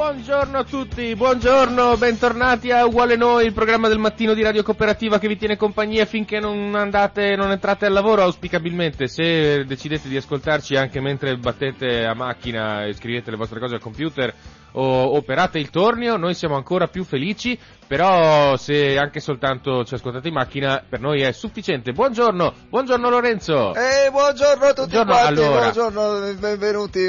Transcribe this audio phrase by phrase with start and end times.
[0.00, 5.18] Buongiorno a tutti, buongiorno, bentornati a Uguale Noi, il programma del mattino di Radio Cooperativa
[5.18, 9.08] che vi tiene compagnia finché non andate, non entrate al lavoro, auspicabilmente.
[9.08, 13.82] Se decidete di ascoltarci anche mentre battete a macchina e scrivete le vostre cose al
[13.82, 14.32] computer
[14.72, 20.28] o operate il tornio, noi siamo ancora più felici, però se anche soltanto ci ascoltate
[20.28, 21.92] in macchina, per noi è sufficiente.
[21.92, 23.74] Buongiorno, buongiorno Lorenzo.
[23.74, 25.70] Eh, buongiorno a tutti Buongiorno, quanti, allora.
[25.70, 27.00] buongiorno, benvenuti.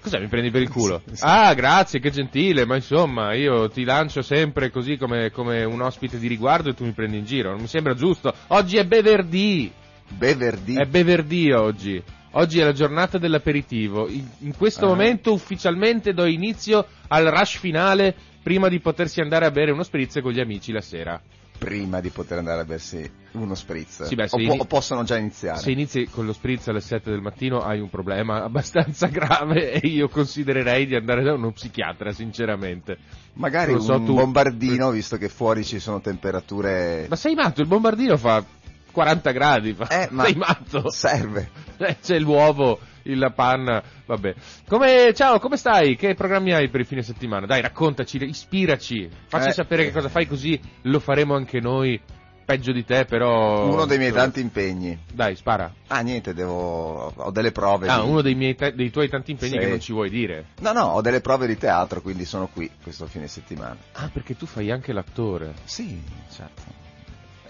[0.00, 1.02] Cos'è, mi prendi per il culo?
[1.06, 1.22] Sì, sì.
[1.26, 6.18] Ah, grazie, che gentile, ma insomma, io ti lancio sempre così come, come un ospite
[6.18, 8.32] di riguardo e tu mi prendi in giro, non mi sembra giusto.
[8.48, 9.70] Oggi è Beverdì,
[10.08, 10.74] Beverdì.
[10.76, 12.02] è Beverdì oggi.
[12.34, 14.08] Oggi è la giornata dell'aperitivo.
[14.08, 14.88] In, in questo Ah.
[14.88, 20.20] momento ufficialmente do inizio al rush finale prima di potersi andare a bere uno spritz
[20.22, 21.20] con gli amici la sera.
[21.60, 24.04] Prima di poter andare a bersi uno spritz.
[24.04, 25.58] Sì, beh, o, po- o possono già iniziare.
[25.58, 29.86] Se inizi con lo spritz alle 7 del mattino hai un problema abbastanza grave e
[29.86, 32.96] io considererei di andare da uno psichiatra, sinceramente.
[33.34, 37.04] Magari so, un tu- bombardino, visto che fuori ci sono temperature...
[37.10, 37.60] Ma sei matto?
[37.60, 38.42] Il bombardino fa
[38.90, 39.74] 40 gradi.
[39.74, 39.86] Fa.
[39.88, 40.90] Eh, ma Sei matto?
[40.90, 41.50] serve.
[41.80, 44.34] Eh, C'è l'uovo, la panna, vabbè.
[44.68, 45.96] Come, ciao, come stai?
[45.96, 47.46] Che programmi hai per il fine settimana?
[47.46, 51.98] Dai, raccontaci, ispiraci, facci Eh, sapere che cosa fai così lo faremo anche noi.
[52.44, 53.64] Peggio di te, però.
[53.72, 54.98] Uno dei miei tanti impegni.
[55.10, 55.72] Dai, spara.
[55.86, 57.12] Ah, niente, devo...
[57.14, 57.86] ho delle prove.
[57.88, 59.58] Ah, di- uno dei, miei te- dei tuoi tanti impegni Sì.
[59.58, 60.48] che non ci vuoi dire.
[60.58, 63.76] No, no, ho delle prove di teatro, quindi sono qui questo fine settimana.
[63.92, 65.54] Ah, perché tu fai anche l'attore.
[65.64, 66.78] Sì, certo.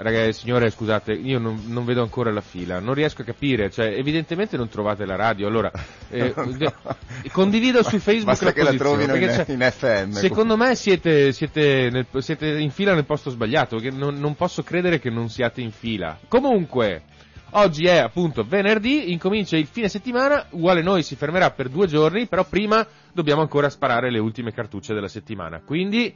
[0.03, 3.89] Ragazzi, signore, scusate, io non, non vedo ancora la fila, non riesco a capire, cioè,
[3.89, 5.71] evidentemente non trovate la radio, allora,
[6.09, 6.53] eh, No, no.
[6.57, 6.73] de-
[7.31, 10.11] condivido su Facebook Basta la che la posizione, trovino perché in, in FM.
[10.13, 14.63] Secondo me siete, siete, nel- siete in fila nel posto sbagliato, perché non, non posso
[14.63, 16.19] credere che non siate in fila.
[16.29, 17.03] Comunque,
[17.51, 22.27] oggi è appunto venerdì, incomincia il fine settimana, uguale noi si fermerà per due giorni,
[22.27, 25.61] però prima dobbiamo ancora sparare le ultime cartucce della settimana.
[25.63, 26.15] Quindi,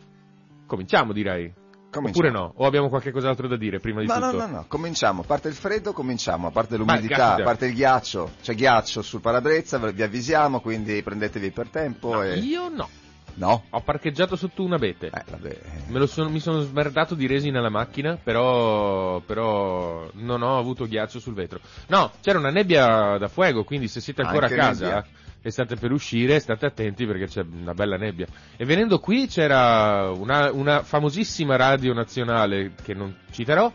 [0.67, 1.53] cominciamo direi.
[1.95, 2.29] Cominciamo.
[2.29, 2.53] Oppure no?
[2.57, 4.47] O abbiamo qualche cos'altro da dire prima di No, no, tutto?
[4.47, 5.23] no, no, cominciamo.
[5.23, 6.49] A parte il freddo, cominciamo.
[6.49, 8.33] A parte l'umidità, a parte il ghiaccio.
[8.43, 12.15] C'è ghiaccio sul parabrezza, vi avvisiamo, quindi prendetevi per tempo.
[12.15, 12.39] No, e...
[12.39, 12.89] Io no.
[13.37, 13.65] No?
[13.71, 15.11] Ho parcheggiato sotto una abete.
[15.13, 20.87] Eh, lo sono- mi sono smerdato di resina la macchina, però, però non ho avuto
[20.87, 21.59] ghiaccio sul vetro.
[21.89, 25.07] No, c'era una nebbia da fuoco, quindi se siete ancora Anche a casa nebbia?
[25.47, 28.27] E state per uscire, state attenti perché c'è una bella nebbia.
[28.57, 33.71] E venendo qui c'era una, una famosissima radio nazionale che non citerò,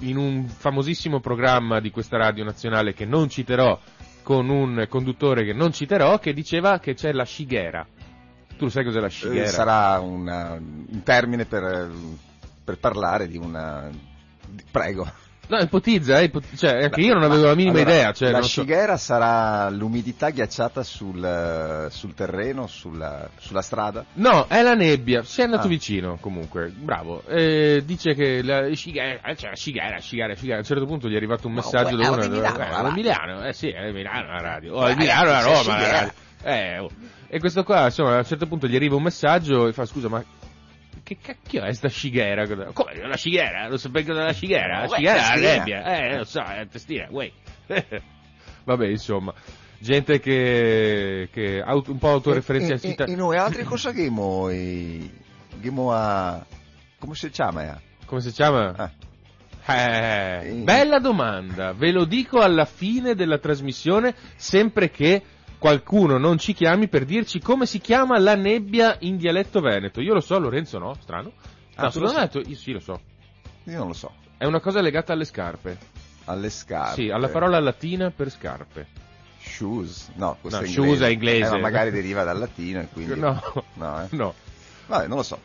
[0.00, 3.78] in un famosissimo programma di questa radio nazionale che non citerò,
[4.24, 7.86] con un conduttore che non citerò, che diceva che c'è la scighera.
[8.58, 9.46] Tu lo sai cos'è la Eh, scighera?
[9.46, 11.92] sarà una- un termine per,
[12.64, 13.88] per parlare di una...
[14.68, 15.08] Prego.
[15.46, 18.12] No, ipotizza, eh, ipot- cioè, anche io non avevo la minima Allora, idea.
[18.12, 24.04] Cioè, la non so- sarà l'umidità ghiacciata sul, sul terreno, sulla, sulla strada?
[24.14, 25.68] No, è la nebbia, sei andato Ah.
[25.70, 27.22] vicino comunque, bravo.
[27.26, 30.56] Eh, dice che la scighera, eh, c'è la scighera, scighera, scighera.
[30.56, 32.22] A un certo punto gli è arrivato un No, messaggio è da uno.
[32.22, 32.92] di Milano, eh, a.
[32.92, 34.74] Milano, eh sì, è a Milano la radio.
[34.74, 36.12] Oh, Eh, a Milano la Roma la radio.
[36.42, 36.90] Eh, oh.
[37.28, 40.08] E questo qua, insomma, a un certo punto gli arriva un messaggio e fa scusa,
[40.08, 40.22] ma
[41.04, 42.46] che cacchio è sta scighera?
[42.72, 43.68] Come la scighera?
[43.68, 44.80] Non sapevo cos'è la scighera?
[44.80, 45.84] La scighera è la nebbia.
[45.84, 47.30] Eh, lo so, è la testina, uè.
[48.64, 49.32] Vabbè, insomma,
[49.78, 53.04] gente che, che auto- un po' autoreferenzialista.
[53.04, 54.48] E, e, e noi altri cosa abbiamo?
[55.52, 56.44] Abbiamo a...
[56.98, 57.80] come si chiama?
[58.06, 58.74] Come si chiama?
[58.74, 58.90] Ah.
[59.66, 65.22] Eh, bella domanda, ve lo dico alla fine della trasmissione, sempre che
[65.68, 70.02] qualcuno non ci chiami per dirci come si chiama la nebbia in dialetto veneto.
[70.02, 71.32] Io lo so, Lorenzo no, strano.
[71.32, 71.42] No,
[71.76, 73.00] Ah, tu lo secondo me tu- io sì lo so.
[73.64, 74.12] Io non lo so.
[74.36, 75.78] È una cosa legata alle scarpe.
[76.26, 77.00] Alle scarpe.
[77.00, 78.86] Sì, alla parola latina per scarpe.
[79.38, 80.10] Shoes.
[80.16, 81.46] No, questo No, è shoes è inglese.
[81.46, 83.16] Eh, ma magari deriva dal latino e quindi...
[83.18, 83.40] No,
[83.72, 84.06] No, eh.
[84.10, 84.34] no.
[84.88, 85.38] Vabbè, non lo so.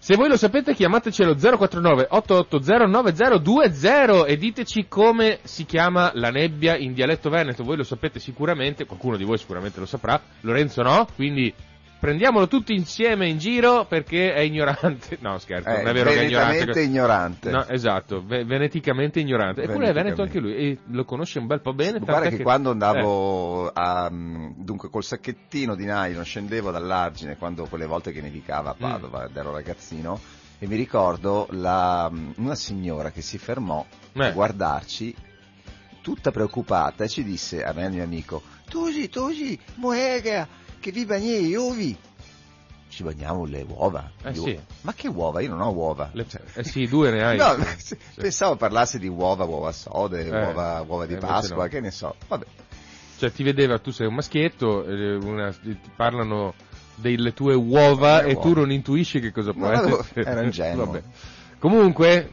[0.00, 6.30] Se voi lo sapete chiamateci allo 049 880 9020 e diteci come si chiama la
[6.30, 7.64] nebbia in dialetto veneto.
[7.64, 11.52] Voi lo sapete sicuramente, qualcuno di voi sicuramente lo saprà, Lorenzo no, quindi
[11.98, 15.16] prendiamolo tutti insieme in giro perché è ignorante.
[15.20, 16.80] No, scherzo, Eh, non è vero che è ignorante.
[16.82, 17.50] ignorante.
[17.50, 19.62] No, esatto, ve- veneticamente ignorante.
[19.62, 21.98] Eppure è veneto anche lui e lo conosce un bel po' bene.
[21.98, 27.36] Guarda tant'è che, quando eh, andavo a, mm, dunque col sacchettino di nylon scendevo dall'argine
[27.36, 28.80] quando quelle volte che nevicava a Mm.
[28.90, 30.20] Padova ed ero ragazzino
[30.60, 33.84] e mi ricordo la, mm, una signora che si fermò
[34.14, 34.32] a Eh.
[34.32, 35.14] guardarci
[36.00, 40.46] tutta preoccupata e ci disse a me e al mio amico Tosi, Tosi, muega,
[40.80, 41.96] che vi bagni uovi.
[42.88, 44.10] Ci bagniamo le uova.
[44.24, 44.40] Eh, sì.
[44.40, 44.60] uova.
[44.82, 45.40] Ma che uova?
[45.40, 46.10] Io non ho uova.
[46.12, 47.36] le- eh sì, due ne hai.
[47.36, 47.96] No, Sì.
[48.14, 51.68] pensavo parlasse di uova, uova sode, Eh, uova, uova di eh, Pasqua, no.
[51.68, 52.14] che ne so.
[52.26, 52.44] Vabbè.
[53.18, 56.54] Cioè ti vedeva, tu sei un maschietto, eh, una- ti parlano
[56.94, 58.40] delle tue uova e uova.
[58.40, 60.24] tu non intuisci che cosa può avevo- essere.
[60.30, 60.84] ero ingenuo.
[60.86, 61.02] Vabbè.
[61.58, 62.30] Comunque,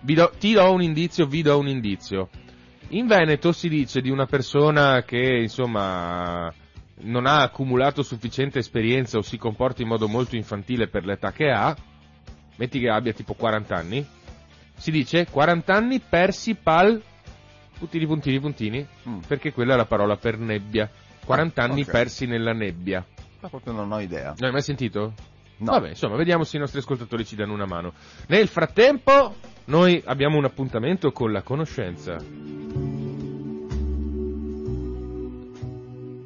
[0.00, 2.28] do- ti do un indizio, vi do un indizio.
[2.90, 6.52] In Veneto si dice di una persona che, insomma,
[7.00, 11.50] non ha accumulato sufficiente esperienza o si comporta in modo molto infantile per l'età che
[11.50, 11.76] ha,
[12.56, 14.06] metti che abbia tipo 40 anni,
[14.76, 17.00] si dice 40 anni persi pal
[17.78, 19.18] puntini puntini puntini, Mm.
[19.26, 20.90] perché quella è la parola per nebbia.
[21.24, 21.90] 40 Ah, anni ok.
[21.90, 23.04] persi nella nebbia.
[23.40, 24.34] Ma proprio non ho idea.
[24.36, 25.12] Non hai mai sentito?
[25.58, 25.72] No.
[25.72, 27.92] Vabbè, insomma, vediamo se i nostri ascoltatori ci danno una mano.
[28.28, 29.34] Nel frattempo,
[29.66, 32.16] noi abbiamo un appuntamento con la conoscenza.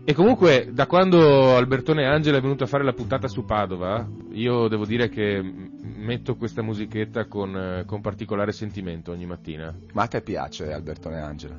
[0.04, 4.66] E comunque, da quando Albertone Angela è venuto a fare la puntata su Padova, io
[4.66, 9.72] devo dire che metto questa musichetta con, eh, con particolare sentimento ogni mattina.
[9.92, 11.56] Ma a te piace Albertone Angela?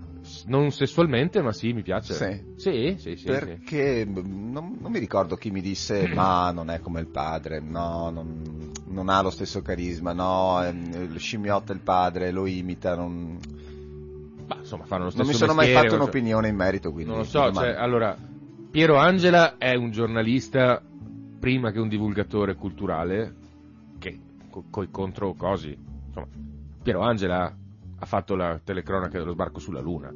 [0.48, 2.14] Non sessualmente, ma sì, mi piace.
[2.14, 2.44] Sì.
[2.58, 3.16] Sì, sì, sì.
[3.16, 3.26] sì.
[3.28, 7.62] Perché mh, non, non mi ricordo chi mi disse ma non è come il padre,
[7.62, 13.40] no, non, non ha lo stesso carisma, no, ehm, scimmiotta il padre, lo imita, non,
[14.48, 16.12] Ma, insomma, fanno lo stesso non mi sono mai mestiere, fatto non so.
[16.12, 16.92] un'opinione in merito.
[16.92, 18.18] Quindi Non lo so, cioè, allora,
[18.74, 20.82] Piero Angela è un giornalista
[21.40, 23.36] prima che un divulgatore culturale,
[24.00, 25.78] che co- coi contro cosi,
[26.08, 26.26] insomma,
[26.82, 27.56] Piero Angela
[28.00, 30.12] ha fatto la telecronaca dello sbarco sulla Luna.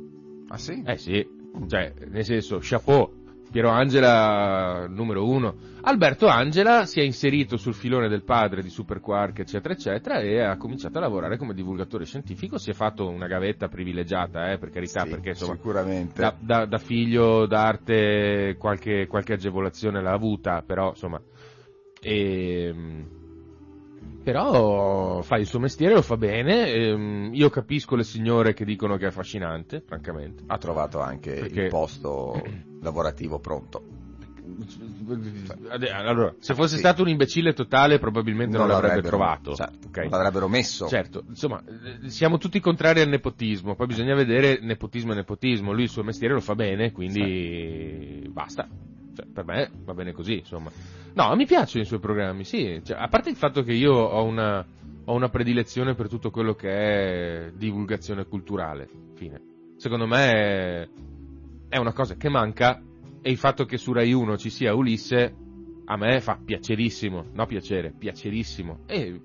[0.48, 0.82] Ah sì?
[0.84, 1.24] Eh sì,
[1.68, 5.56] cioè, nel senso, chapeau, Piero Angela numero uno.
[5.82, 10.42] Alberto Angela si è inserito sul filone del padre di Super Quark, eccetera, eccetera, e
[10.42, 12.58] ha cominciato a lavorare come divulgatore scientifico.
[12.58, 16.22] Si è fatto una gavetta privilegiata, eh, per carità, Sì, perché insomma, sicuramente.
[16.22, 21.22] da, da- da figlio d'arte qualche, qualche agevolazione l'ha avuta, però insomma.
[22.02, 23.17] ehm,
[24.24, 26.68] però fa il suo mestiere, lo fa bene.
[26.72, 30.44] ehm, io capisco le signore che dicono che è affascinante, francamente.
[30.48, 32.42] Ha trovato anche Perché- il posto
[32.82, 33.84] lavorativo pronto.
[35.94, 36.80] Allora, se fosse Sì.
[36.80, 39.56] stato un imbecille totale, probabilmente non, l'avrebbe l'avrebbero- trovato.
[39.56, 39.98] certo, ok?
[39.98, 40.88] non l'avrebbero messo.
[40.88, 41.62] Certo, insomma,
[42.08, 46.34] siamo tutti contrari al nepotismo, poi bisogna vedere nepotismo e nepotismo, lui il suo mestiere
[46.34, 48.68] lo fa bene, quindi basta.
[49.16, 50.72] Cioè, per me va bene così, insomma.
[51.18, 54.24] No, mi piacciono i suoi programmi, sì, Cioè, a parte il fatto che io ho
[54.24, 54.64] una,
[55.04, 59.42] ho una predilezione per tutto quello che è divulgazione culturale, fine.
[59.78, 60.88] Secondo me
[61.70, 62.80] è, una cosa che manca
[63.20, 65.34] e il fatto che su Rai 1 ci sia Ulisse
[65.86, 68.82] a me fa piacerissimo, no piacere, piacerissimo.
[68.86, 69.20] E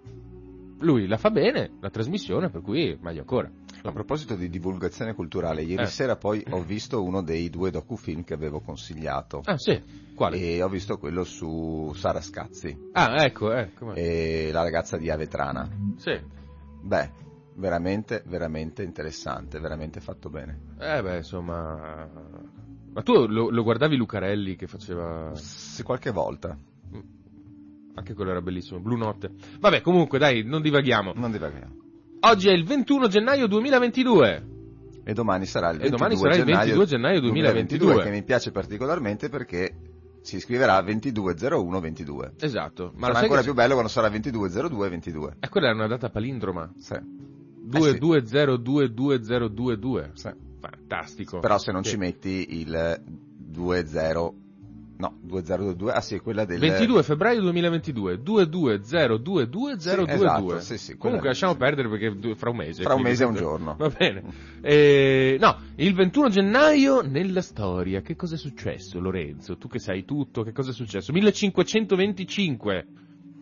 [0.79, 3.51] lui la fa bene, la trasmissione, per cui meglio ancora.
[3.85, 5.87] A proposito di divulgazione culturale, ieri Eh.
[5.87, 9.43] sera poi ho visto uno dei due docufilm che avevo consigliato.
[9.45, 9.81] Ah sì,
[10.15, 10.39] quale?
[10.39, 13.95] E ho visto quello su Sara Scazzi Ah, ecco, com'è?
[13.97, 15.69] e la ragazza di Avetrana.
[15.97, 16.17] Sì.
[16.81, 17.11] Beh,
[17.57, 20.61] veramente, veramente interessante, veramente fatto bene.
[20.79, 22.09] Eh beh, insomma...
[22.95, 25.33] Ma tu lo, lo guardavi Lucarelli che faceva...
[25.35, 26.57] Se qualche volta,
[27.95, 29.31] Anche quello era bellissimo, Blue Notte.
[29.61, 31.13] Vabbè, comunque, dai, non divaghiamo.
[31.15, 31.81] non divaghiamo.
[32.25, 34.47] Oggi è il 21 gennaio 2022.
[35.05, 38.03] E domani sarà il E 22, domani sarà il gennaio, 22 gennaio 2022.
[38.05, 39.75] che mi piace particolarmente perché
[40.21, 42.35] si scriverà 220122.
[42.39, 42.93] Esatto.
[42.95, 45.37] Ma sarà ancora che- più bello quando sarà 220222.
[45.41, 46.73] Eh, quella era una data palindroma.
[46.79, 46.95] Sì.
[47.67, 50.11] 22022022.
[50.13, 50.31] Sì.
[50.61, 51.41] Fantastico.
[51.41, 51.91] Però se non Sì.
[51.91, 53.03] ci metti il
[53.51, 54.35] 20
[55.09, 61.29] no, 2022, ah sì, quella del 22 febbraio 2022 22022022 Sì, esatto, sì, sì, comunque
[61.29, 63.75] lasciamo perdere perché fra un mese Fra un mese e un giorno.
[63.77, 64.23] va bene
[64.61, 70.05] Eh, no il 21 gennaio nella storia che cosa è successo Lorenzo tu che sai
[70.05, 72.87] tutto che cosa è successo 1525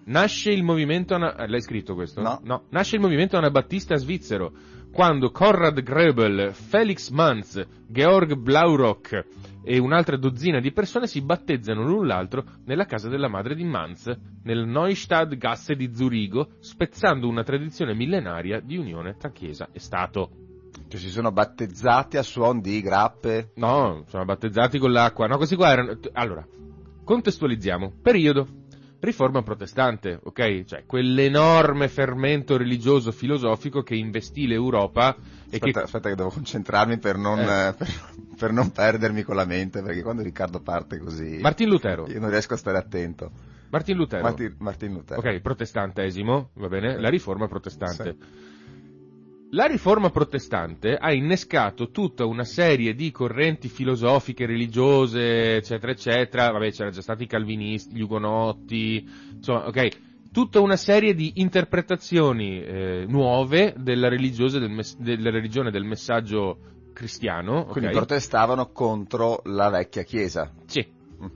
[0.05, 2.23] nasce il movimento ana- l'hai scritto questo?
[2.23, 2.64] No.
[2.71, 4.52] nasce il movimento anabattista svizzero
[4.92, 9.25] quando Konrad Grebel Felix Manz Georg Blaurock
[9.62, 14.11] e un'altra dozzina di persone si battezzano l'un l'altro nella casa della madre di Manz,
[14.42, 20.30] nel Neustadtgasse di Zurigo, spezzando una tradizione millenaria di unione tra Chiesa e Stato.
[20.88, 23.52] Cioè, si sono battezzati a suon di grappe.
[23.56, 25.26] No, sono battezzati con l'acqua.
[25.26, 25.99] No, questi qua erano...
[26.12, 26.44] Allora,
[27.04, 27.92] contestualizziamo.
[28.02, 28.47] Periodo.
[29.00, 30.64] Riforma protestante, ok?
[30.64, 35.16] Cioè, quell'enorme fermento religioso filosofico che investì l'Europa
[35.49, 35.85] e Aspetta, che...
[35.87, 37.69] aspetta che devo concentrarmi per non, Eh.
[37.69, 37.88] eh, per,
[38.38, 42.07] per non perdermi con la mente, perché quando Riccardo parte così Martin Lutero.
[42.09, 43.30] io non riesco a stare attento.
[43.71, 44.23] Martin Lutero.
[44.23, 45.21] Martin, Martin Lutero.
[45.21, 46.97] Ok, protestantesimo, va bene?
[46.97, 47.00] Sì.
[47.00, 48.16] La riforma protestante.
[49.52, 56.50] La riforma protestante ha innescato tutta una serie di correnti filosofiche, religiose, eccetera, eccetera.
[56.52, 59.88] Vabbè, c'erano già stati i calvinisti, gli ugonotti, insomma, ok.
[60.33, 66.59] Tutta una serie di interpretazioni eh, nuove della, religiosa del mes- della religione del messaggio
[66.92, 67.64] cristiano.
[67.64, 70.87] Quindi protestavano contro la vecchia chiesa, Sì.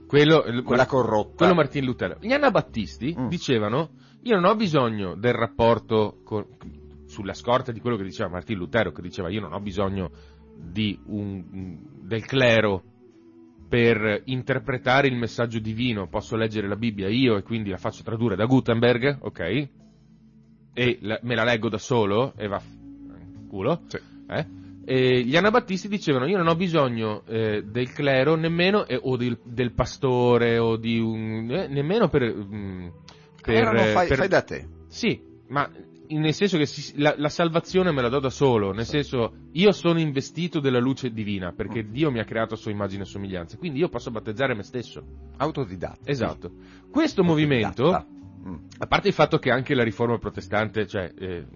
[0.06, 1.34] Quello, quella corrotta.
[1.38, 2.16] quello Martin Lutero.
[2.20, 3.26] Gli anabattisti Mm.
[3.26, 3.90] dicevano,
[4.22, 6.46] io non ho bisogno del rapporto con-
[7.14, 10.10] sulla scorta di quello che diceva Martin Lutero, che diceva io non ho bisogno
[10.56, 12.82] di un- del clero
[13.68, 18.36] per interpretare il messaggio divino, posso leggere la Bibbia io e quindi la faccio tradurre
[18.36, 19.68] da Gutenberg, ok?
[20.74, 22.60] E la- me la leggo da solo e va
[23.48, 23.82] culo.
[23.86, 23.98] Sì.
[24.28, 24.46] Eh?
[24.86, 29.38] E gli anabattisti dicevano io non ho bisogno eh, del clero nemmeno eh, o del,
[29.44, 32.88] del pastore o di un eh, nemmeno per, mm,
[33.40, 34.66] per, Erano fai, per- fai da te.
[34.88, 35.18] sì
[35.48, 35.68] ma
[36.08, 39.72] nel senso che si- la, la salvazione me la do da solo nel senso io
[39.72, 41.90] sono investito della luce divina perché Mm.
[41.92, 45.02] Dio mi ha creato a sua immagine e somiglianza quindi io posso battezzare me stesso
[45.38, 46.10] Autodidatta.
[46.10, 46.50] esatto
[46.90, 47.22] questo Autodidatta.
[47.22, 48.06] movimento
[48.78, 51.46] a parte il fatto che anche la riforma protestante, cioè, eh,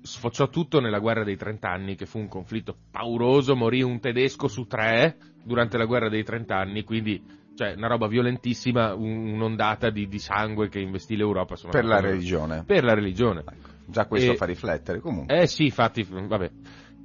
[0.00, 4.64] sfociò tutto nella guerra dei trent'anni, che fu un conflitto pauroso, morì un tedesco su
[4.66, 7.20] tre durante la guerra dei trent'anni, quindi,
[7.54, 11.52] cioè, una roba violentissima, un- un'ondata di, di sangue che investì l'Europa.
[11.52, 12.64] insomma, Per la proprio- religione.
[12.66, 13.44] Per la religione.
[13.86, 15.00] Già questo E- fa riflettere.
[15.00, 15.40] Comunque.
[15.42, 16.50] Eh sì, infatti, vabbè.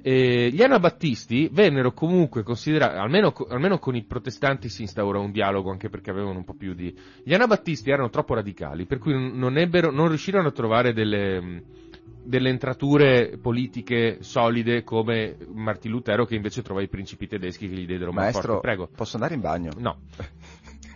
[0.02, 5.70] Eh, gli anabattisti vennero comunque considerati, almeno, almeno con i protestanti si instaurò un dialogo
[5.70, 6.94] anche perché avevano un po' più di...
[7.22, 11.62] Gli anabattisti erano troppo radicali, per cui non, ebbero, non riuscirono a trovare delle,
[12.22, 17.86] delle entrature politiche solide come Martin Lutero che invece trovò i principi tedeschi che gli
[17.86, 18.60] diedero Maestro, forte.
[18.60, 18.88] Prego.
[18.94, 19.70] posso andare in bagno?
[19.76, 19.98] No.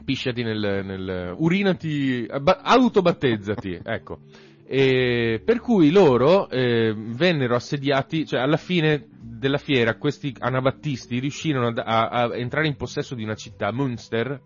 [0.04, 4.18] Pisciati nel, nel urinati, autobattezzati, ecco.
[4.66, 11.68] E per cui loro eh, vennero assediati, cioè alla fine della fiera questi anabattisti riuscirono
[11.68, 14.40] ad- a, a entrare in possesso di una città, Münster,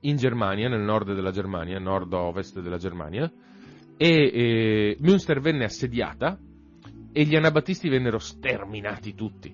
[0.00, 3.30] in Germania, nel nord della Germania, nord-ovest della Germania,
[3.98, 6.38] e eh, Münster venne assediata
[7.12, 9.52] e gli anabattisti vennero sterminati tutti.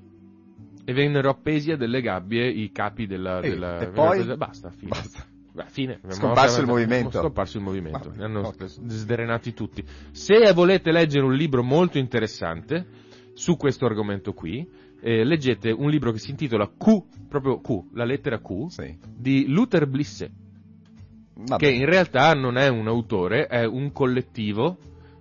[0.87, 3.41] E vennero appesi a delle gabbie i capi della...
[3.41, 4.19] E- della- e poi?
[4.19, 4.91] della- Basta, fine.
[4.91, 5.25] Basta.
[5.55, 6.01] Beh, fine.
[6.09, 7.21] Scomparso il movimento.
[7.21, 8.13] Scomparso il movimento.
[8.15, 8.65] Ne hanno ok.
[8.67, 9.83] sdrenati tutti.
[10.11, 12.85] Se volete leggere un libro molto interessante
[13.33, 14.69] su questo argomento qui,
[15.01, 18.99] eh, leggete un libro che si intitola Q, proprio Q, la lettera Q, Sì.
[19.17, 20.31] di Luther Blisse,
[21.37, 21.57] Vabbè.
[21.57, 24.77] che in realtà non è un autore, è un collettivo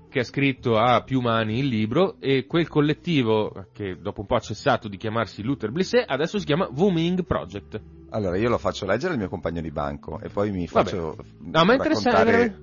[0.09, 4.35] che ha scritto a più mani il libro e quel collettivo, che dopo un po'
[4.35, 7.81] ha cessato di chiamarsi Luther Blisse, adesso si chiama Wuming Project.
[8.11, 10.87] Allora, io lo faccio leggere al mio compagno di banco e poi mi Vabbè.
[10.87, 12.59] faccio No, ma interessante,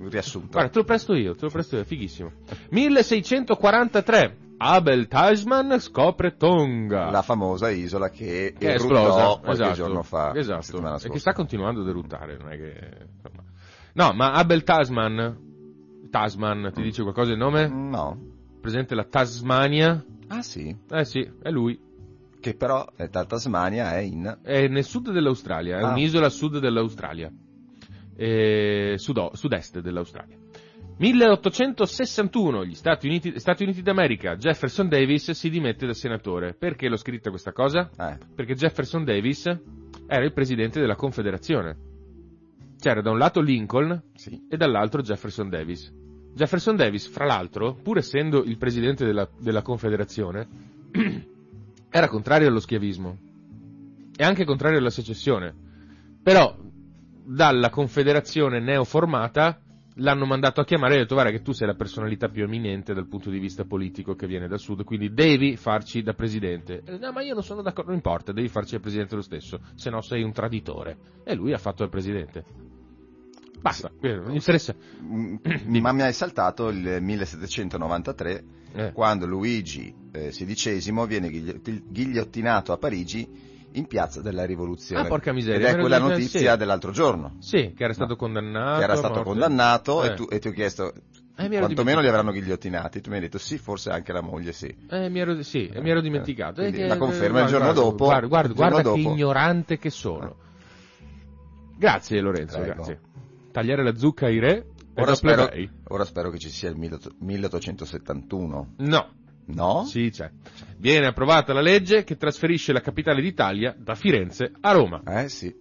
[0.00, 0.52] il riassunto.
[0.52, 2.32] Guarda, te lo presto io, te lo presto io, è fighissimo.
[2.70, 4.36] 1643.
[4.58, 7.10] Abel Tasman scopre Tonga.
[7.10, 11.18] La famosa isola che, che è esplosa qualche esatto, giorno fa, la esatto, e che
[11.18, 13.42] sta continuando ad eruttare, non è che insomma.
[13.94, 15.44] No, ma Abel Tasman
[16.10, 17.66] Tasman, ti dice qualcosa il nome?
[17.68, 18.18] No.
[18.60, 20.02] Presente la Tasmania?
[20.28, 21.78] Ah sì, Eh sì, è lui.
[22.40, 24.38] che però da Tasmania è in...
[24.42, 25.90] È nel sud dell'Australia, è Ah.
[25.90, 27.30] un'isola a sud dell'Australia.
[28.16, 30.36] Eh, sudo- sud-est dell'Australia.
[30.98, 36.54] 1861, gli Stati Uniti, Stati Uniti d'America, Jefferson Davis si dimette da senatore.
[36.54, 37.90] Perché l'ho scritta questa cosa?
[37.98, 39.44] Eh, Perché Jefferson Davis
[40.06, 41.76] era il presidente della Confederazione.
[42.80, 44.46] C'era da un lato Lincoln sì.
[44.48, 45.92] e dall'altro Jefferson Davis.
[46.32, 50.48] Jefferson Davis, fra l'altro, pur essendo il presidente della, della Confederazione,
[51.90, 53.18] era contrario allo schiavismo
[54.16, 55.54] e anche contrario alla secessione.
[56.22, 56.56] Però,
[57.22, 59.60] dalla Confederazione neoformata,
[59.98, 62.92] l'hanno mandato a chiamare e ha detto guarda che tu sei la personalità più eminente
[62.94, 66.82] dal punto di vista politico che viene dal sud, quindi devi farci da presidente.
[67.00, 69.90] No, ma io non sono d'accordo, non importa, devi farci da presidente lo stesso, se
[69.90, 70.96] no sei un traditore.
[71.24, 72.44] E lui ha fatto il presidente.
[73.60, 74.74] Basta, quello, non interessa.
[75.02, 75.36] Mm,
[75.80, 78.92] Ma mi hai saltato il 1793 Eh.
[78.92, 83.26] quando Luigi eh, XVI viene ghigliotti- ghigliottinato a Parigi
[83.76, 85.02] in piazza della rivoluzione.
[85.02, 86.58] Ah, porca miseria, Ed è quella notizia sì.
[86.58, 87.36] dell'altro giorno.
[87.40, 88.78] Sì, che era stato condannato.
[88.78, 89.28] che era stato morte.
[89.30, 90.06] condannato Eh.
[90.08, 90.92] e, tu- e ti ho chiesto
[91.38, 93.00] Eh, quantomeno li avranno ghigliottinati.
[93.02, 94.74] Tu mi hai detto sì, forse anche la moglie sì.
[94.88, 96.62] Eh, mi ero, sì, mi ero dimenticato.
[96.62, 98.96] Eh, che- la conferma il giorno guarda, dopo, Guarda, guarda, guarda che dopo.
[98.98, 100.36] ignorante che sono.
[101.78, 102.74] Grazie Lorenzo, Prego.
[102.74, 103.00] grazie.
[103.52, 104.66] Tagliare la zucca ai re?
[104.98, 105.50] Ora spero,
[105.88, 108.74] ora spero che ci sia il 1871.
[108.78, 109.08] No.
[109.46, 109.84] No?
[109.84, 110.30] Sì, c'è.
[110.78, 115.02] Viene approvata la legge che trasferisce la capitale d'Italia da Firenze a Roma.
[115.06, 115.54] Eh sì.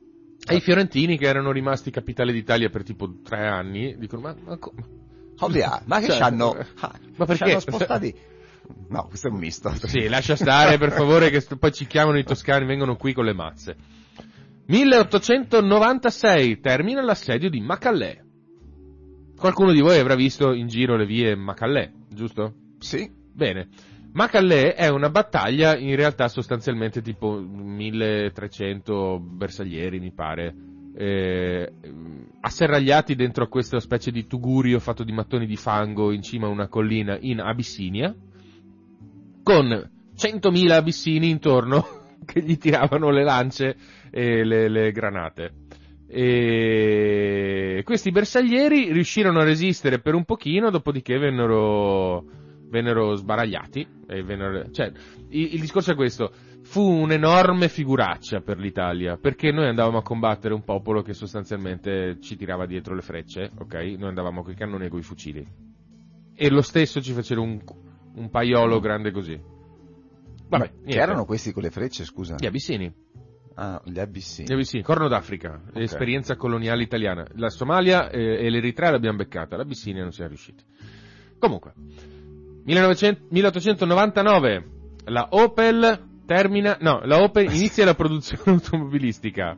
[0.47, 4.57] E i fiorentini che erano rimasti capitale d'Italia per tipo tre anni dicono ma, ma
[4.57, 4.83] come?
[5.37, 6.53] Oddio, ma che Cioè, c'hanno...
[6.81, 7.45] ma Ma perché?
[7.45, 8.15] C'hanno spostati...
[8.89, 9.71] No, questo è un misto.
[9.85, 13.33] Sì, lascia stare per favore che poi ci chiamano i toscani, vengono qui con le
[13.33, 13.75] mazze.
[14.67, 18.23] 1896 termina l'assedio di Macallè.
[19.37, 22.53] Qualcuno di voi avrà visto in giro le vie Macallè, giusto?
[22.79, 23.23] Sì.
[23.35, 23.67] Bene.
[24.13, 30.55] Macallè è una battaglia in realtà sostanzialmente tipo 1300 bersaglieri, mi pare,
[30.95, 31.69] eh,
[32.39, 36.49] asserragliati dentro a questa specie di tugurio fatto di mattoni di fango in cima a
[36.49, 38.15] una collina in Abissinia,
[39.43, 39.67] con
[40.15, 41.85] 100.000 abissini intorno
[42.23, 43.75] che gli tiravano le lance
[44.11, 45.51] e le, le granate.
[46.07, 52.23] E questi bersaglieri riuscirono a resistere per un pochino, dopodiché vennero,
[52.69, 53.87] vennero sbaragliati.
[54.07, 54.91] E vennero, cioè,
[55.29, 56.31] il, il discorso è questo.
[56.63, 62.35] Fu un'enorme figuraccia per l'Italia, perché noi andavamo a combattere un popolo che sostanzialmente ci
[62.35, 63.73] tirava dietro le frecce, ok?
[63.97, 65.47] Noi andavamo con i cannoni e con i fucili.
[66.33, 67.61] E lo stesso ci fecero un,
[68.15, 69.39] un paiolo grande così.
[70.47, 70.91] Vabbè, niente.
[70.91, 72.35] Che erano questi con le frecce, scusa?
[72.37, 72.93] Gli abissini.
[73.55, 74.47] Ah, gli abissini.
[74.47, 77.25] Gli abissini, Corno d'Africa, esperienza coloniale italiana.
[77.35, 80.63] La Somalia eh, e l'Eritrea l'abbiamo beccata, l'Abissinia non siamo riusciti.
[81.39, 82.24] Comunque, 1900
[82.65, 84.65] 1899,
[85.05, 89.57] la Opel termina, no, la Opel inizia la produzione automobilistica,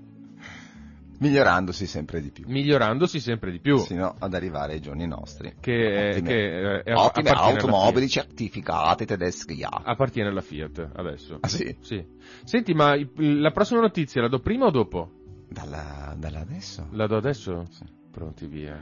[1.20, 2.46] Migliorandosi sempre di più.
[2.48, 3.78] migliorandosi sempre di più.
[3.78, 5.56] Sino ad arrivare ai giorni nostri.
[5.60, 9.58] Che, Ottime- che, eh, Ottime automobili certificate tedesche.
[9.68, 11.38] Appartiene alla Fiat adesso.
[11.40, 11.76] Ah sì?
[11.82, 12.06] Sì.
[12.44, 15.10] Senti, ma la prossima notizia la do prima o dopo?
[15.50, 16.88] Dalla, dalla adesso?
[16.92, 17.66] La do adesso?
[17.72, 17.86] Sì.
[18.12, 18.78] Pronti via.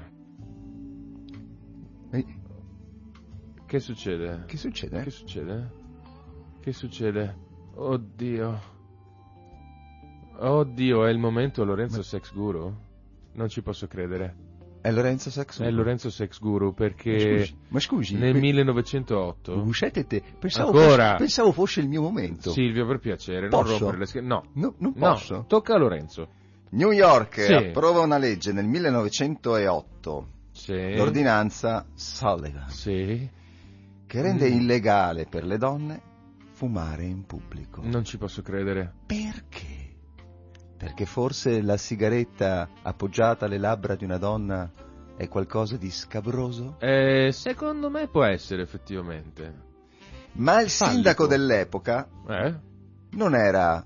[2.11, 2.25] Ehi,
[3.75, 4.43] Che succede?
[4.47, 5.03] Che succede?
[5.03, 5.69] Che succede?
[6.61, 7.35] Che succede?
[7.75, 8.61] Oddio.
[10.37, 12.73] Oddio, è il momento Lorenzo Sex Guru?
[13.33, 14.33] Non ci posso credere.
[14.79, 15.63] È Lorenzo Saxo?
[15.63, 19.57] È Lorenzo Sex Guru Ma perché scusi, ma scusi nel que- 1908...
[19.59, 21.03] Uscite te, pensavo Ancora?
[21.07, 22.51] fosse, pensavo fosse il mio momento.
[22.51, 23.71] Silvio, per piacere, Posso?
[23.71, 24.25] non rompere le schede.
[24.25, 25.43] No, No, non no, posso.
[25.49, 26.29] tocca a Lorenzo.
[26.69, 27.51] New York Sì.
[27.53, 30.95] approva una legge nel 1908, Sì.
[30.95, 33.29] l'ordinanza Sullivan, Sì.
[34.15, 34.53] Che rende Mm.
[34.61, 36.01] illegale per le donne
[36.53, 37.81] fumare in pubblico.
[37.83, 38.93] Non ci posso credere.
[39.05, 39.93] Perché?
[40.77, 44.71] Perché forse la sigaretta appoggiata alle labbra di una donna
[45.17, 46.77] è qualcosa di scabroso?
[46.79, 49.53] Eh, secondo me può essere effettivamente.
[50.33, 50.93] Ma il Fallico.
[50.95, 52.55] sindaco dell'epoca Eh?
[53.11, 53.85] non era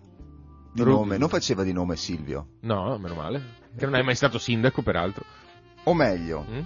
[0.71, 0.91] di Rudy.
[0.95, 2.49] nome, non faceva di nome Silvio.
[2.61, 3.41] No, meno male.
[3.75, 5.25] Che non è mai stato sindaco, peraltro.
[5.85, 6.59] O meglio, Mm?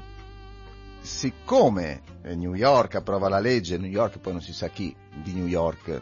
[1.03, 5.33] Siccome eh, New York approva la legge, New York poi non si sa chi di
[5.33, 6.01] New York,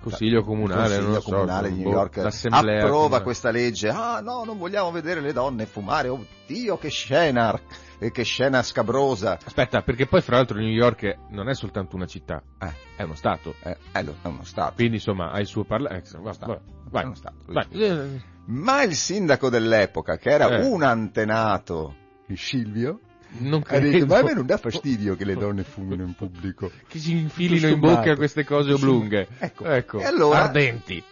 [0.00, 3.22] Consiglio comunale, Consiglio non lo so, comunale di New boh, York approva comunale.
[3.22, 7.58] questa legge, ah no, non vogliamo vedere le donne fumare, oddio che scena,
[7.98, 9.38] e che scena scabrosa.
[9.42, 13.14] Aspetta, perché poi fra l'altro New York non è soltanto una città, Eh, è uno
[13.14, 13.54] stato.
[13.62, 14.74] eh, è, lo- è uno stato.
[14.74, 16.60] Quindi insomma ha il suo vai, Stato.
[16.90, 17.36] vai, È uno stato.
[17.46, 17.66] vai.
[17.70, 20.66] Eh, Ma il sindaco dell'epoca, che era Eh.
[20.66, 21.94] un antenato
[22.26, 23.00] di Silvio,
[23.38, 26.14] Non ha detto, credo ma a me non dà fastidio che le donne fumino in
[26.14, 26.70] pubblico.
[26.88, 29.28] che si infilino in bocca queste cose oblunghe.
[29.38, 29.64] Ecco.
[29.64, 29.98] ecco.
[30.00, 31.02] E allora- ardenti.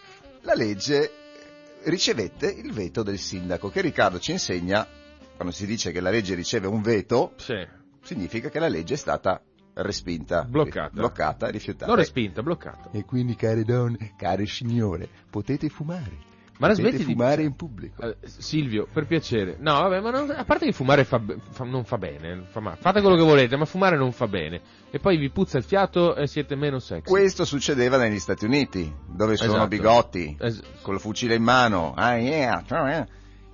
[0.42, 1.10] La legge
[1.84, 4.86] ricevette il veto del sindaco, che Riccardo ci insegna,
[5.36, 7.54] quando si dice che la legge riceve un veto, Sì.
[8.02, 9.42] significa che la legge è stata
[9.74, 10.90] respinta, Bloccata.
[10.90, 11.86] bloccata, rifiutata.
[11.86, 12.90] Non respinta, bloccata.
[12.92, 16.30] E quindi, care donne, care signore, potete fumare.
[16.62, 18.02] Ma la smetti di fumare in pubblico.
[18.02, 19.56] Eh, Silvio, per piacere.
[19.58, 21.20] No, vabbè, ma non- a parte che fumare fa
[21.50, 22.76] fa- non fa bene, fa male.
[22.80, 24.60] Fate quello che volete, ma fumare non fa bene.
[24.90, 27.10] E poi vi puzza il fiato e siete meno sexy.
[27.10, 29.66] Questo succedeva negli Stati Uniti, dove sono Esatto.
[29.68, 31.94] bigotti, Es- col fucile in mano.
[31.96, 32.62] Ah, yeah,
[33.00, 33.06] eh.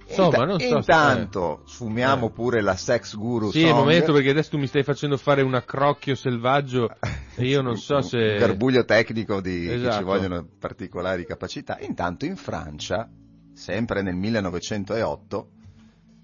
[0.08, 2.30] Insomma, non so se- intanto sfumiamo Eh.
[2.30, 5.42] pure la sex guru Sì, è il momento perché adesso tu mi stai facendo fare
[5.42, 6.88] un accrocchio selvaggio
[7.36, 8.36] e io non so Un se...
[8.38, 10.04] garbuglio tecnico di che ci Esatto.
[10.04, 11.78] vogliono particolari capacità.
[11.80, 13.08] Intanto in Francia,
[13.52, 15.48] sempre nel 1908,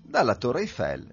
[0.07, 1.13] dalla Torre Eiffel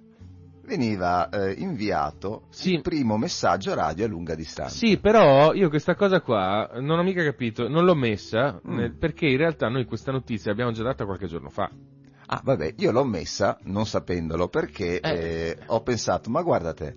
[0.64, 2.74] veniva eh, inviato Sì.
[2.74, 4.74] il primo messaggio radio a lunga distanza.
[4.76, 8.80] Sì, però io questa cosa qua non ho mica capito, non l'ho messa Mm.
[8.80, 11.70] eh, perché in realtà noi questa notizia l'abbiamo già data qualche giorno fa.
[12.34, 15.10] Ah, vabbè, io l'ho messa non sapendolo perché Eh.
[15.10, 16.96] eh, ho pensato, ma guardate,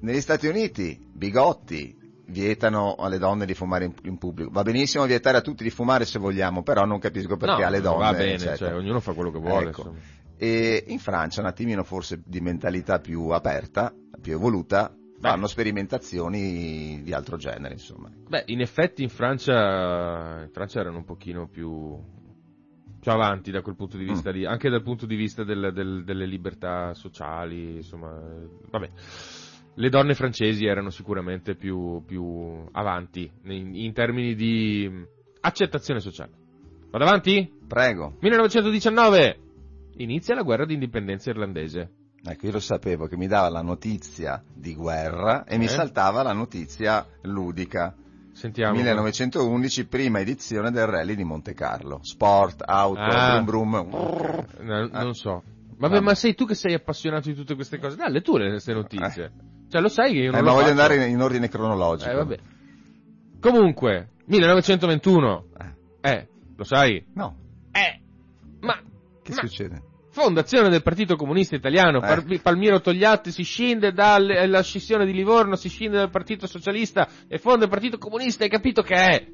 [0.00, 1.96] negli Stati Uniti, bigotti
[2.26, 4.50] vietano alle donne di fumare in, in pubblico.
[4.50, 7.80] Va benissimo vietare a tutti di fumare se vogliamo, però non capisco perché no, alle
[7.80, 8.04] donne.
[8.04, 8.56] va bene, eccetera.
[8.56, 9.70] cioè, ognuno fa quello che vuole.
[9.70, 9.94] Ecco.
[10.36, 17.12] E in Francia, un attimino forse di mentalità più aperta, più evoluta, fanno sperimentazioni di
[17.12, 18.10] altro genere, insomma.
[18.28, 21.98] Beh, in effetti in Francia, in Francia erano un pochino più,
[23.00, 24.34] più avanti da quel punto di vista Mm.
[24.34, 28.12] lì, anche dal punto di vista del- del- delle libertà sociali, insomma,
[28.70, 28.90] vabbè.
[29.74, 34.90] Le donne francesi erano sicuramente più, più avanti in, in termini di
[35.40, 36.32] accettazione sociale.
[36.90, 37.50] Vado avanti?
[37.66, 38.16] Prego.
[38.20, 39.38] 1919!
[39.98, 41.90] Inizia la guerra d'indipendenza irlandese.
[42.22, 45.68] Ecco, io lo sapevo che mi dava la notizia di guerra e mi Eh?
[45.68, 47.94] saltava la notizia ludica.
[48.40, 48.74] Sentiamo.
[48.76, 51.98] 1911, prima edizione del rally di Monte Carlo.
[52.02, 53.42] Sport, auto, Ah.
[53.42, 53.90] brum brum.
[54.60, 55.02] No, Ah.
[55.02, 55.42] non so.
[55.76, 56.00] Vabbè, Vabbè.
[56.00, 57.96] ma sei tu che sei appassionato di tutte queste cose?
[57.96, 59.30] Dalle tu le queste notizie.
[59.68, 60.70] Cioè, lo sai che io non Eh, ma voglio faccio.
[60.80, 62.10] andare in, in ordine cronologico.
[62.10, 62.38] Eh, vabbè.
[63.40, 65.44] Comunque, 1921.
[65.58, 65.78] Eh,
[66.12, 67.04] Eh, lo sai?
[67.14, 67.36] No,
[67.72, 68.00] Eh.
[68.60, 68.74] Ma
[69.22, 69.82] che Ma- succede?
[70.24, 72.40] Fondazione del Partito Comunista Italiano, Eh.
[72.40, 77.64] Palmiro Togliatti si scinde dalla scissione di Livorno, si scinde dal Partito Socialista e fonda
[77.64, 79.26] il Partito Comunista, hai capito che è?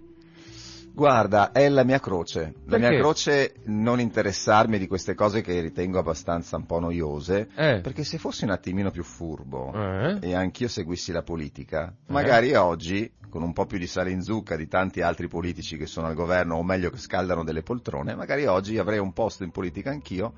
[0.95, 2.55] Guarda, è la mia croce.
[2.65, 2.89] La Perché?
[2.89, 7.49] mia croce non interessarmi di queste cose che ritengo abbastanza un po' noiose.
[7.55, 7.81] Eh.
[7.83, 10.19] Perché se fossi un attimino più furbo Eh.
[10.23, 14.57] e anch'io seguissi la politica, magari oggi, con un po' più di sale in zucca
[14.57, 18.47] di tanti altri politici che sono al governo, o meglio che scaldano delle poltrone, magari
[18.47, 20.33] oggi avrei un posto in politica anch'io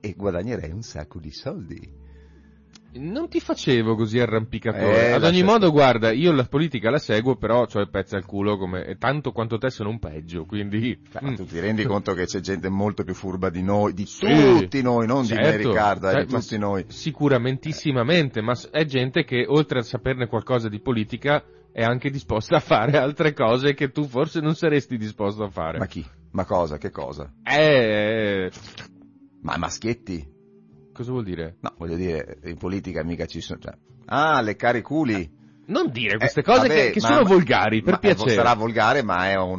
[0.00, 2.08] e guadagnerei un sacco di soldi.
[2.92, 5.10] Non ti facevo così arrampicatore.
[5.10, 8.16] Eh, Ad ogni lascia modo, guarda, io la politica la seguo, però ho il pezzo
[8.16, 10.98] al culo come, tanto quanto te se non peggio, quindi...
[11.08, 11.34] Cioè, Mm.
[11.34, 14.26] Tu ti rendi conto che c'è gente molto più furba di noi, di Sì.
[14.26, 15.68] tutti noi, non di me Certo.
[15.68, 16.84] Riccardo, eh, Cioè, di tutti noi.
[16.88, 22.60] Sicuramentissimamente, ma è gente che oltre a saperne qualcosa di politica è anche disposta a
[22.60, 25.78] fare altre cose che tu forse non saresti disposto a fare.
[25.78, 26.04] Ma chi?
[26.32, 26.76] Ma cosa?
[26.76, 27.32] Che cosa?
[27.44, 28.50] Eh,
[29.42, 30.38] Ma maschietti?
[30.92, 31.56] cosa vuol dire?
[31.60, 33.58] No, voglio dire, in politica mica ci sono...
[33.58, 33.72] Cioè...
[34.06, 35.38] Ah, leccare i culi.
[35.66, 38.34] Non dire queste Eh, cose vabbè, che, che ma- sono volgari, per ma- eh, piacere.
[38.34, 39.58] Sarà volgare, ma è un.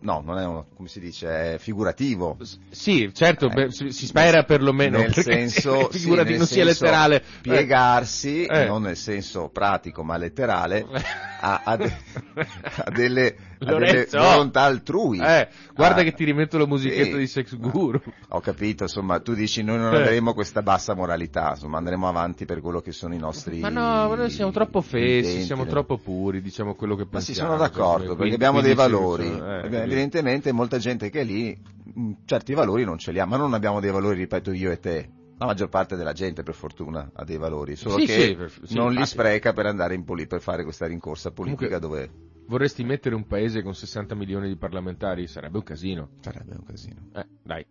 [0.00, 2.38] No, non è uno, come si dice, è figurativo.
[2.40, 4.96] S- Sì, certo, Eh, beh, si spera perlomeno.
[4.98, 7.22] nel senso, sì, figurati, nel non sia senso letterale.
[7.42, 8.64] Piegarsi, Eh.
[8.64, 11.02] non nel senso pratico, ma letterale, Eh.
[11.42, 11.96] a, a de-
[12.86, 14.18] a delle, a delle Lorenzo!
[14.18, 15.18] volontà altrui.
[15.20, 17.18] Eh, guarda Ah, che ti rimetto la musichetta sì.
[17.18, 18.00] di Sex Guru.
[18.30, 19.98] Ho capito, insomma, tu dici noi non Eh.
[19.98, 23.60] andremo a questa bassa moralità, insomma, andremo avanti per quello che sono i nostri...
[23.60, 27.10] Ma no, ma noi siamo troppo fessi, intenti, siamo troppo puri, diciamo quello che Ma
[27.10, 27.38] pensiamo.
[27.40, 29.26] sì, sono d'accordo, Quindi- perché abbiamo dei valori.
[29.26, 31.56] sono- eh, Evidentemente molta gente che è lì,
[31.94, 34.78] mh, certi valori non ce li ha, ma non abbiamo dei valori, ripeto, io e
[34.78, 35.08] te.
[35.38, 38.52] La maggior parte della gente, per fortuna, ha dei valori, solo Sì, che sì, per-
[38.62, 42.10] sì, non li spreca per andare in poli- per fare questa rincorsa politica dove
[42.50, 45.28] Vorresti mettere un paese con 60 milioni di parlamentari?
[45.28, 46.08] Sarebbe un casino.
[46.20, 46.96] sarebbe un casino.
[47.14, 47.64] Eh, dai.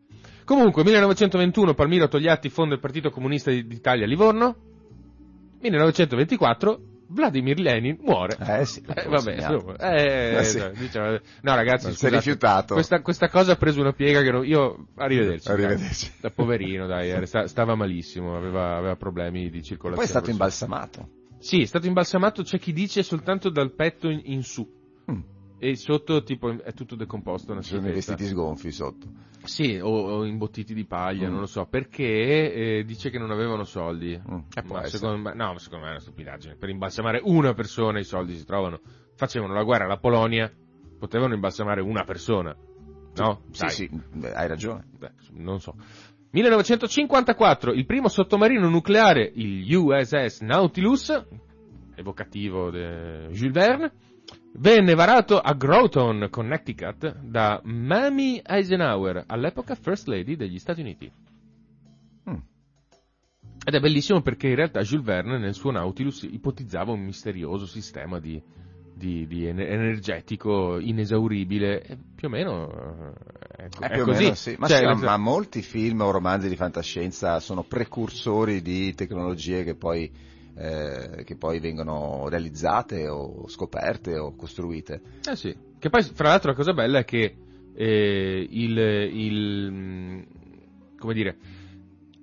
[0.46, 4.56] Comunque, 1921 Palmiro Togliatti fonda il Partito Comunista d'Italia a Livorno.
[5.60, 8.38] 1924 Vladimir Lenin muore.
[8.39, 10.63] Eh sì, Eh, vabbè, insomma, eh, Eh, sì.
[10.78, 12.74] diciamo- no ragazzi, Non si è rifiutato.
[12.76, 15.50] Questa, questa cosa ha preso una piega che non- io, arrivederci.
[15.50, 16.12] Arrivederci.
[16.22, 19.96] Da poverino, dai, sta- stava malissimo, aveva, aveva problemi di circolazione.
[19.96, 21.10] Poi è stato imbalsamato.
[21.39, 24.67] Sì, è stato imbalsamato, c'è chi dice soltanto dal petto in, in su.
[25.12, 25.19] Mm.
[25.58, 27.52] E sotto, tipo, è tutto decomposto.
[27.52, 29.08] Una Ci sono i vestiti sgonfi sotto.
[29.43, 31.32] Sì, o, o imbottiti di paglia, Mm.
[31.32, 34.17] non lo so, perché eh, dice che non avevano soldi.
[34.17, 36.56] Mm, eh, Ma secondo me, no, secondo me è una stupidaggine.
[36.56, 38.80] Per imbalsamare una persona i soldi si trovano.
[39.15, 40.49] Facevano la guerra alla Polonia,
[40.97, 42.56] potevano imbalsamare una persona.
[43.15, 43.41] No?
[43.52, 43.69] Sì, Dai.
[43.71, 43.89] sì,
[44.34, 44.86] hai ragione.
[44.97, 45.75] Beh, non so.
[46.32, 51.26] 1954, il primo sottomarino nucleare, il USS Nautilus,
[51.96, 52.78] evocativo di
[53.32, 53.92] Jules Verne,
[54.54, 61.12] venne varato a Groton, Connecticut, da Mamie Eisenhower, all'epoca First Lady degli Stati Uniti.
[62.30, 62.36] Mm.
[63.65, 68.20] Ed è bellissimo perché in realtà Jules Verne nel suo Nautilus ipotizzava un misterioso sistema
[68.20, 68.39] di,
[69.00, 71.84] di- di ener- energetico inesauribile,
[72.14, 72.70] più o meno
[73.58, 74.24] eh, ecco, Eh, è più o così.
[74.24, 74.56] meno sì.
[74.60, 79.76] Ma, Cioè, sì, ma- molti film o romanzi di fantascienza sono precursori di tecnologie che
[79.76, 80.12] poi,
[80.56, 85.02] eh, che poi vengono realizzate o scoperte o costruite.
[85.28, 87.36] Eh sì, che poi fra l'altro la cosa bella è che
[87.76, 90.24] eh, il, il mh,
[91.00, 91.38] come dire,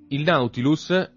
[0.09, 1.15] il Nautilus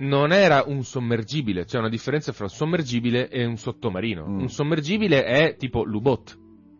[0.00, 4.26] non era un sommergibile, c'è una differenza fra un sommergibile e un sottomarino.
[4.26, 4.38] Mm.
[4.40, 6.38] Un sommergibile è tipo l'U-Boat,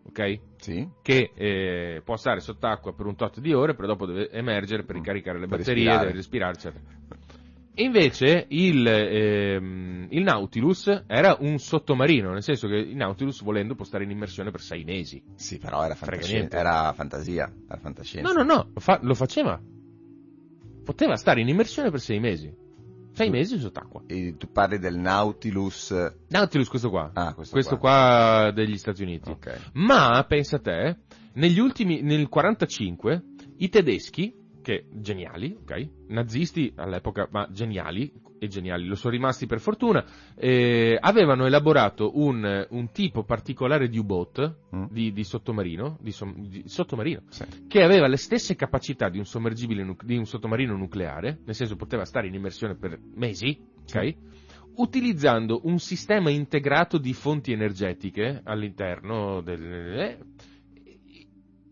[0.09, 0.39] ok?
[0.59, 0.89] Sì?
[1.03, 4.97] Che eh, può stare sott'acqua per un tot di ore, però dopo deve emergere per
[4.97, 4.99] Mm.
[4.99, 6.07] ricaricare le Per batterie, respirare.
[6.07, 6.85] deve respirare, eccetera.
[7.77, 13.85] Invece il, ehm, il Nautilus era un sottomarino, nel senso che il Nautilus volendo può
[13.85, 15.23] stare in immersione per sei mesi.
[15.37, 18.33] Sì, però era, fantasci- era fantasia, era fantascienza.
[18.33, 19.59] No, no, no, fa- lo faceva.
[20.85, 22.53] poteva stare in immersione per sei mesi.
[23.13, 24.03] Sei mesi sott'acqua.
[24.07, 25.95] E tu parli del Nautilus.
[26.29, 27.11] Nautilus questo qua.
[27.13, 28.51] Ah, questo, questo qua.
[28.55, 29.31] degli Stati Uniti.
[29.31, 29.71] Ok.
[29.75, 30.99] Ma, pensa te,
[31.35, 33.23] negli ultimi, nel 45,
[33.59, 35.89] i tedeschi, che geniali, ok?
[36.09, 40.03] Nazisti all'epoca, ma geniali, e geniali, lo sono rimasti per fortuna,
[40.35, 44.85] eh, avevano elaborato un, un tipo particolare di U-boat, Mm.
[44.91, 47.45] di, di sottomarino, di, som- di sottomarino, Sì.
[47.69, 52.05] che aveva le stesse capacità di un sommergibile di un sottomarino nucleare, nel senso poteva
[52.05, 54.15] stare in immersione per mesi, ok?
[54.77, 60.19] Utilizzando un sistema integrato di fonti energetiche all'interno del eh,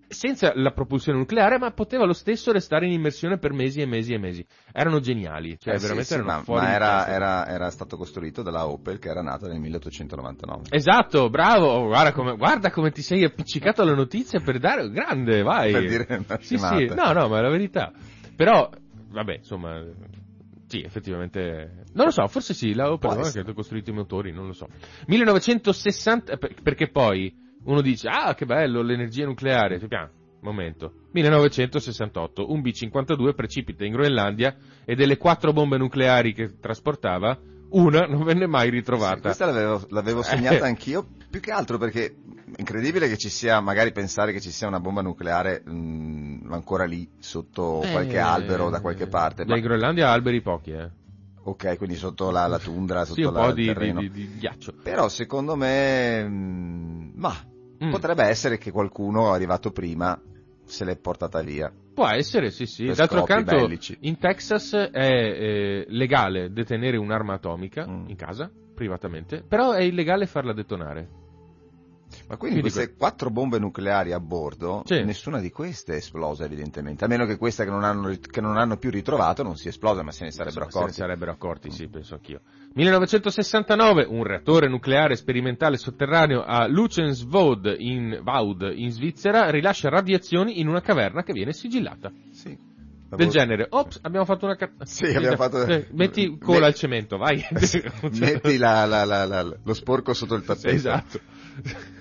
[0.08, 4.12] senza la propulsione nucleare, ma poteva lo stesso restare in immersione per mesi e mesi
[4.14, 4.44] e mesi.
[4.72, 8.42] Erano geniali, cioè Eh, veramente sì, erano ma, fuori ma era, era- era stato costruito
[8.42, 10.68] dalla Opel che era nata nel 1899.
[10.70, 15.42] Esatto, bravo, oh, guarda come, guarda come ti sei appiccicato alla notizia per dare, grande,
[15.42, 15.72] vai.
[15.72, 17.92] Per dire Sì, sì, no, no, ma è la verità.
[18.34, 18.70] Però,
[19.10, 19.82] vabbè, insomma,
[20.68, 23.50] sì, effettivamente, non lo so, forse sì, la Opel Può no, che essere.
[23.50, 24.68] ha costruito i motori, non lo so.
[25.06, 30.92] 1960, per- perché poi uno dice, ah, che bello, l'energia nucleare, Piano, momento.
[31.12, 37.36] 1968, un B-52 precipita in Groenlandia e delle quattro bombe nucleari che trasportava,
[37.70, 39.20] una non venne mai Sì, ritrovata.
[39.20, 40.24] questa l'avevo, l'avevo Eh.
[40.24, 42.12] segnata anch'io, più che altro perché è
[42.56, 47.06] incredibile che ci sia, magari pensare che ci sia una bomba nucleare mh, ancora lì
[47.18, 49.44] sotto qualche Eh, albero da qualche parte.
[49.44, 50.88] Ma, In Groenlandia alberi pochi, eh.
[51.48, 54.74] Ok, quindi sotto la, la tundra, sotto Sì, un la- po' di, di, di- ghiaccio.
[54.82, 57.34] Però secondo me, mh, ma
[57.84, 57.90] Mm.
[57.90, 60.20] potrebbe essere che qualcuno arrivato prima
[60.64, 61.72] se l'è portata via.
[61.94, 62.86] Può essere, sì, sì.
[62.92, 63.96] D'altro canto, bellici.
[64.00, 68.08] in Texas è eh, legale detenere un'arma atomica Mm.
[68.08, 71.08] in casa, privatamente, però è illegale farla detonare.
[72.28, 75.02] Ma quindi Quindi queste quattro bombe nucleari a bordo, Sì.
[75.02, 78.58] nessuna di queste è esplosa evidentemente, a meno che queste che non hanno, che non
[78.58, 80.94] hanno più ritrovato non sia esplosa, ma se ne sarebbero Insomma, accorti.
[80.96, 82.40] Se ne sarebbero accorti, sì, penso anch'io.
[82.74, 90.68] 1969, un reattore nucleare sperimentale sotterraneo a Lucensvoud in, Vaud, in Svizzera rilascia radiazioni in
[90.68, 92.12] una caverna che viene sigillata.
[92.30, 92.56] Sì.
[93.10, 97.42] Del genere, ops, abbiamo fatto una ca- Sì, abbiamo fatto- Metti cola al cemento, vai.
[98.20, 100.68] Metti la- la- la- la- lo sporco sotto il tappeto.
[100.68, 101.18] Esatto.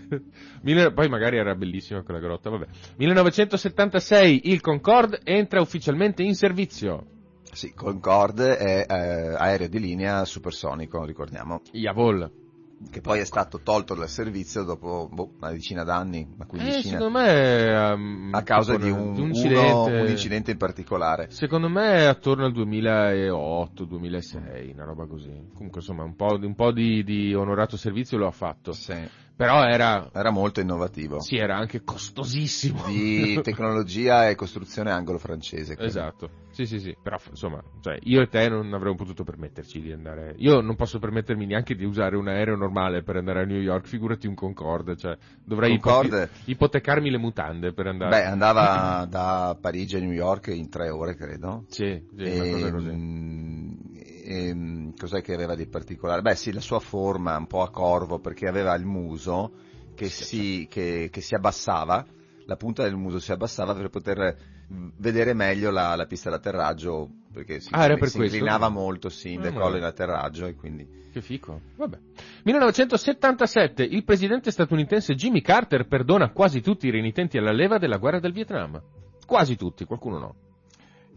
[0.63, 2.65] Mille- Poi magari era bellissima quella grotta, vabbè.
[2.97, 7.05] 1976 il Concorde entra ufficialmente in servizio.
[7.51, 12.46] Sì, Concorde è eh, aereo di linea supersonico, ricordiamo, Jawohl.
[12.91, 16.97] Che poi è stato tolto dal servizio dopo boh, una decina d'anni, una Eh, quindicina,
[16.97, 19.91] secondo me ehm, a causa di un, un, un uno- incidente.
[19.99, 21.27] un incidente in particolare.
[21.31, 25.31] Secondo me attorno al 2008-2006, una roba così.
[25.53, 28.71] Comunque insomma un po', di- un po' di, di onorato servizio lo ha fatto.
[28.73, 28.95] Sì.
[29.35, 31.19] Però era, Era molto innovativo.
[31.21, 32.83] sì, era anche costosissimo.
[32.87, 35.73] Di tecnologia e costruzione anglo-francese.
[35.75, 35.89] credo.
[35.89, 39.91] Esatto, sì sì sì, però insomma, cioè, io e te non avremmo potuto permetterci di
[39.91, 43.59] andare, io non posso permettermi neanche di usare un aereo normale per andare a New
[43.59, 46.19] York, figurati un Concorde, cioè dovrei Concorde?
[46.19, 48.09] ipote- ipotecarmi le mutande per andare.
[48.09, 51.65] Beh, andava da Parigi a New York in tre ore, credo.
[51.67, 52.91] sì, sì, E, così.
[52.91, 56.21] mm, e, cos'è che aveva di particolare?
[56.21, 59.53] Beh sì, la sua forma un po' a corvo perché aveva il muso
[59.95, 62.05] che si, che, che si abbassava,
[62.47, 64.35] la punta del muso si abbassava per poter
[64.73, 68.35] mm, vedere meglio la, la pista d'atterraggio perché si, Ah, era per si questo?
[68.37, 71.61] inclinava molto sì, in Ah, decollo ma- in atterraggio e quindi Che fico.
[71.75, 71.97] Vabbè.
[72.43, 78.19] 1977, il presidente statunitense Jimmy Carter perdona quasi tutti i renitenti alla leva della guerra
[78.19, 78.81] del Vietnam.
[79.25, 80.35] Quasi tutti, qualcuno no.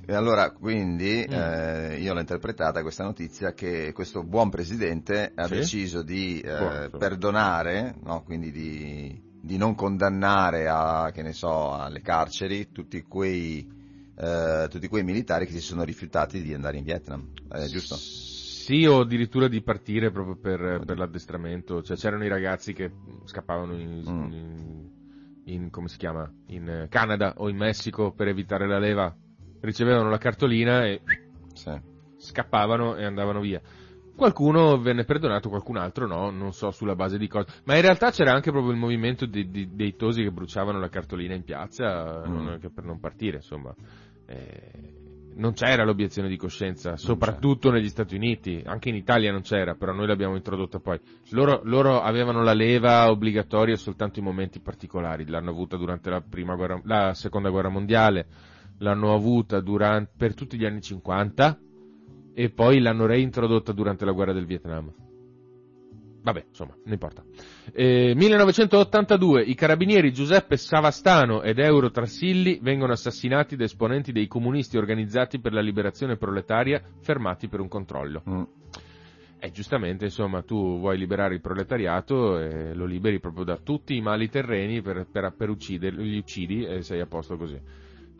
[0.07, 1.33] E allora, quindi, Mm.
[1.33, 5.55] eh, io l'ho interpretata questa notizia che questo buon presidente ha Sì.
[5.55, 11.72] deciso di eh, Buono, perdonare, no, quindi di, di non condannare a, che ne so,
[11.72, 13.66] alle carceri tutti quei,
[14.16, 17.94] eh, tutti quei militari che si sono rifiutati di andare in Vietnam, eh, giusto?
[17.96, 21.83] Sì, o addirittura di partire proprio per, per l'addestramento.
[21.83, 22.90] Cioè, c'erano i ragazzi che
[23.24, 24.33] scappavano in, Mm.
[24.33, 24.88] in-
[25.44, 26.31] in- come si chiama?
[26.48, 29.12] In Canada o in Messico per evitare la leva.
[29.61, 31.00] Ricevevano la cartolina e
[31.55, 31.72] Sì.
[32.18, 33.61] scappavano e andavano via.
[34.20, 37.46] Qualcuno venne perdonato, qualcun altro no, non so sulla base di cosa.
[37.64, 40.90] Ma in realtà c'era anche proprio il movimento di- di- dei tosi che bruciavano la
[40.90, 42.30] cartolina in piazza Mm.
[42.35, 43.74] non- per non partire, insomma.
[44.26, 49.74] Eh, non c'era l'obiezione di coscienza, soprattutto negli Stati Uniti, anche in Italia non c'era,
[49.74, 51.00] però noi l'abbiamo introdotta poi.
[51.30, 56.56] Loro, loro avevano la leva obbligatoria soltanto in momenti particolari, l'hanno avuta durante la, prima
[56.56, 58.26] guerra, la seconda guerra mondiale,
[58.80, 61.59] l'hanno avuta durante, per tutti gli anni 50
[62.35, 64.93] e poi l'hanno reintrodotta durante la guerra del Vietnam.
[66.23, 67.25] Vabbè, insomma, non importa.
[67.73, 74.77] Eh, 1982, i carabinieri Giuseppe Savastano ed Euro Trassilli vengono assassinati da esponenti dei comunisti
[74.77, 78.23] organizzati per la liberazione proletaria fermati per un controllo.
[78.29, 78.43] Mm.
[79.43, 84.03] E giustamente, insomma, tu vuoi liberare il proletariato e lo liberi proprio da tutti i
[84.03, 87.59] mali terreni per, per, per ucciderli, li uccidi e sei a posto così.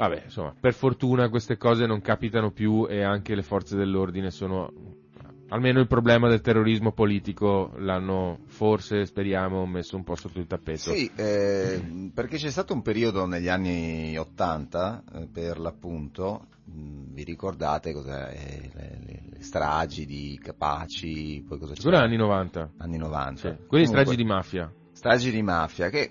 [0.01, 4.73] Vabbè, insomma, per fortuna queste cose non capitano più e anche le forze dell'ordine sono
[5.49, 10.93] almeno il problema del terrorismo politico l'hanno forse, speriamo, messo un po' sotto il tappeto.
[10.95, 17.25] Sì, eh, perché c'è stato un periodo negli anni 80, eh, per l'appunto, mh, vi
[17.25, 21.75] ricordate cos'è, eh, le, le- le stragi di Capaci, poi cosa?
[21.79, 22.71] Quello è anni 90.
[22.79, 23.37] Anni 90.
[23.37, 23.43] Sì.
[23.67, 24.73] Quelli Comunque, stragi di mafia.
[24.93, 26.11] stragi di mafia che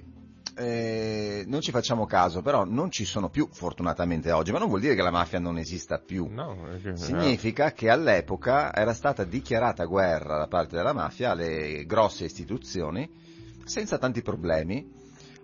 [0.59, 4.81] eh, non ci facciamo caso, però non ci sono più fortunatamente oggi, ma non vuol
[4.81, 6.27] dire che la mafia non esista più.
[6.29, 12.25] No, che- Significa che all'epoca era stata dichiarata guerra da parte della mafia alle grosse
[12.25, 13.09] istituzioni
[13.63, 14.85] senza tanti problemi,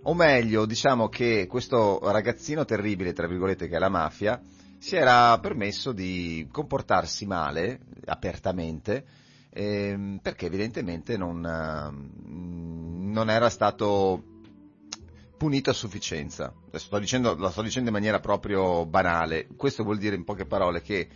[0.04, 4.42] o meglio, diciamo che questo ragazzino terribile, tra virgolette, che è la mafia,
[4.78, 9.06] si era permesso di comportarsi male, apertamente,
[9.50, 14.34] ehm, perché evidentemente non, ehm, non era stato
[15.46, 16.52] punito a sufficienza.
[16.72, 19.48] Sto dicendo, lo sto dicendo in maniera proprio banale.
[19.56, 21.08] Questo vuol dire in poche parole che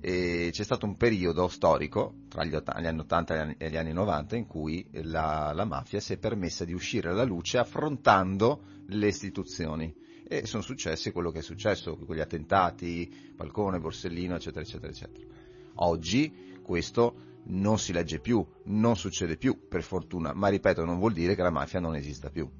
[0.00, 3.70] eh, c'è stato un periodo storico, tra gli, gli anni 80 e gli anni- e
[3.70, 7.58] gli anni 90, in cui la, la mafia si è permessa di uscire alla luce
[7.58, 9.94] affrontando le istituzioni.
[10.26, 15.26] E sono successi quello che è successo, quegli attentati, Falcone, Borsellino, eccetera, eccetera, eccetera.
[15.74, 21.12] Oggi questo non si legge più, non succede più, per fortuna, ma ripeto, non vuol
[21.12, 22.50] dire che la mafia non esista più.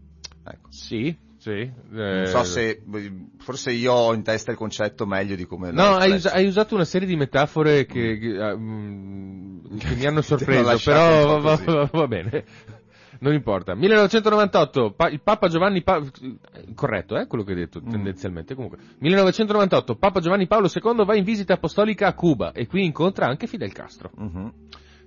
[0.44, 0.68] Ecco.
[0.70, 1.70] Sì, sì.
[1.90, 2.82] Non eh, so se,
[3.38, 6.74] forse io ho in testa il concetto meglio di come No, hai, usa- hai usato
[6.74, 11.88] una serie di metafore che, che, ah, mm, che mi hanno sorpreso, però va, va-
[11.92, 12.44] va bene.
[13.20, 13.74] Non importa.
[13.74, 16.10] 1998, pa- il Papa Giovanni Paolo...
[16.74, 17.90] Corretto, eh, quello che hai detto, Mm.
[17.90, 18.54] tendenzialmente.
[18.54, 18.78] Comunque.
[18.98, 23.46] 1998, Papa Giovanni Paolo II va in visita apostolica a Cuba e qui incontra anche
[23.46, 24.10] Fidel Castro.
[24.16, 24.52] Mhm.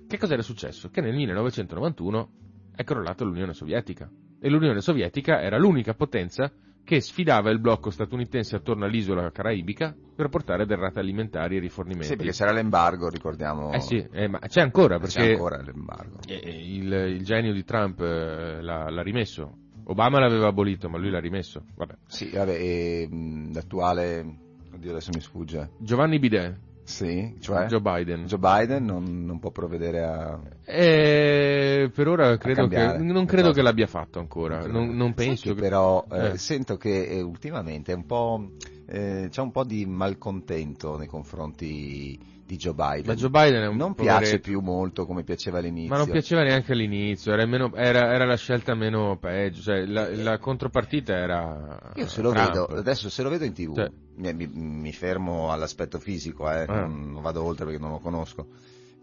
[0.06, 0.90] Che cos'era successo?
[0.90, 2.28] Che nel 1991
[2.76, 4.08] è crollata l'Unione Sovietica.
[4.44, 6.52] E l'Unione Sovietica era l'unica potenza
[6.84, 12.08] che sfidava il blocco statunitense attorno all'isola caraibica per portare derrate alimentari e rifornimenti.
[12.08, 13.72] Sì, perché c'era l'embargo, ricordiamo.
[13.72, 16.18] Eh sì, eh, ma c'è ancora perché C'è ancora l'embargo.
[16.26, 19.56] il, il genio di Trump eh, l'ha, l'ha rimesso.
[19.84, 21.64] Obama l'aveva abolito, ma lui l'ha rimesso.
[21.74, 21.94] Vabbè.
[22.06, 24.26] Sì, vabbè, e mh, l'attuale,
[24.74, 25.70] oddio adesso mi sfugge.
[25.78, 26.54] Giovanni Bidet,
[26.84, 28.26] Sì, cioè Joe Biden.
[28.26, 30.38] Joe Biden non, non può provvedere a...
[30.66, 34.66] Eh, per ora credo che, non credo che l'abbia fatto ancora.
[34.66, 35.60] Non, non penso che che...
[35.60, 36.38] però eh, Eh.
[36.38, 38.50] sento che eh, ultimamente è un po',
[38.86, 43.06] eh, c'è un po' di malcontento nei confronti di Joe Biden.
[43.06, 44.18] Ma Joe Biden non poveretto.
[44.20, 45.88] piace più molto come piaceva all'inizio.
[45.90, 50.14] Ma non piaceva neanche all'inizio, era, meno- era- era la scelta meno peggio, cioè la,
[50.14, 52.48] la contropartita era Io se lo Trump.
[52.48, 53.90] vedo, adesso se lo vedo in tv, Cioè.
[54.16, 56.80] mi, mi- fermo all'aspetto fisico, eh, Ah.
[56.86, 58.46] non, non vado oltre perché non lo conosco,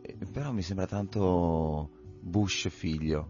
[0.03, 1.89] Eh, però mi sembra tanto
[2.19, 3.27] Bush figlio,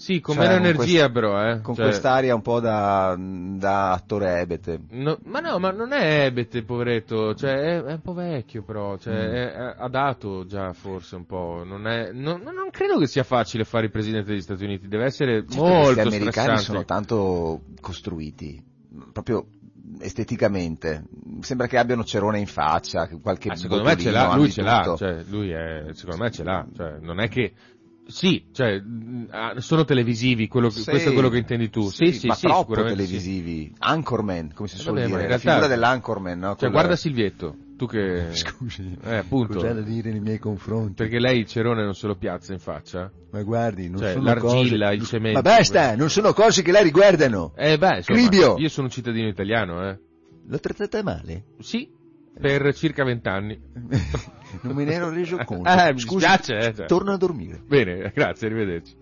[0.00, 1.60] Sì, con Cioè, meno con energia quest- però, eh.
[1.60, 4.78] con Cioè, quest'aria un po' da, da attore ebete.
[4.90, 8.96] no- ma no, ma non è Ebete, poveretto, cioè è, è un po' vecchio però,
[8.96, 9.32] cioè Mm.
[9.32, 13.24] è- è- ha dato già forse un po', non è, non, non- credo che sia
[13.24, 16.62] facile fare il presidente degli Stati Uniti, deve essere Certo, molto questi americani stressante.
[16.62, 18.62] sono tanto costruiti,
[19.12, 19.46] proprio
[20.00, 21.04] esteticamente,
[21.40, 24.62] sembra che abbiano cerone in faccia, che qualche Ah, secondo me ce l'ha, lui ce
[24.62, 27.52] l'ha, cioè, lui è, secondo me ce l'ha, cioè, non è che,
[28.10, 32.12] sì, cioè, mh, ah, sono televisivi, quello Sì, questo è quello che intendi tu, sì,
[32.12, 33.08] sì, ma sì, troppo sicuramente sì.
[33.08, 36.46] televisivi, anchorman, come si Eh, suol vabbè, dire, la realtà- figura dell'anchorman, no?
[36.48, 40.94] Cioè, Quella- guarda Silvietto, tu che, Scusi, eh, appunto, cos'ha da dire nei miei confronti?
[40.94, 44.24] perché lei il cerone non se lo piazza in faccia, Ma guardi, non Cioè, sono
[44.24, 44.94] l'argilla, cose...
[44.96, 45.96] il cemento, Ma basta, quello.
[45.98, 47.52] non sono cose che la riguardano.
[47.56, 48.56] eh beh, insomma, Cribio!
[48.56, 49.98] io sono un cittadino italiano, eh,
[50.46, 51.44] L'ho trattata male?
[51.58, 51.86] sì,
[52.40, 53.58] per circa vent'anni,
[54.62, 55.68] non me ne ero reso conto.
[55.68, 57.60] Eh, mi Scusi, dispiace, eh, torno a dormire.
[57.66, 58.96] Bene, grazie, arrivederci.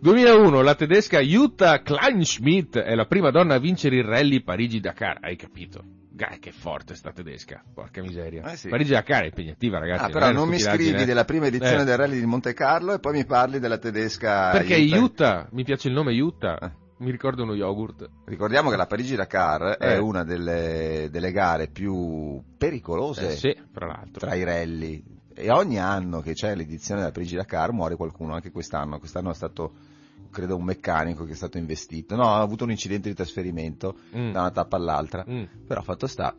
[0.00, 5.36] 2001, la tedesca Jutta Kleinschmidt è la prima donna a vincere il rally Parigi-Dakar, hai
[5.36, 5.82] capito?
[6.14, 8.42] Gai, che forte sta tedesca, porca miseria.
[8.52, 8.68] Eh sì.
[8.68, 10.04] Parigi-Dakar è impegnativa, ragazzi.
[10.04, 11.04] Ah, però una non mi scrivi eh.
[11.06, 14.50] della prima edizione Eh, del rally di Monte Carlo e poi mi parli della tedesca.
[14.50, 16.70] Perché Jutta- Jutta, mi piace il nome Jutta, Eh.
[17.02, 18.08] Mi ricorda uno yogurt.
[18.24, 19.98] Ricordiamo che la Parigi-Dakar è Eh.
[19.98, 24.20] una delle, delle gare più pericolose Eh, sì, l'altro.
[24.26, 25.02] tra i rally.
[25.34, 28.98] E ogni anno che c'è l'edizione della Parigi-Dakar muore qualcuno, anche quest'anno.
[28.98, 29.72] Quest'anno è stato,
[30.30, 32.14] credo, un meccanico che è stato investito.
[32.16, 34.32] No, ha avuto un incidente di trasferimento Mm.
[34.32, 35.24] da una tappa all'altra.
[35.28, 35.44] Mm.
[35.66, 36.34] Però fatto sta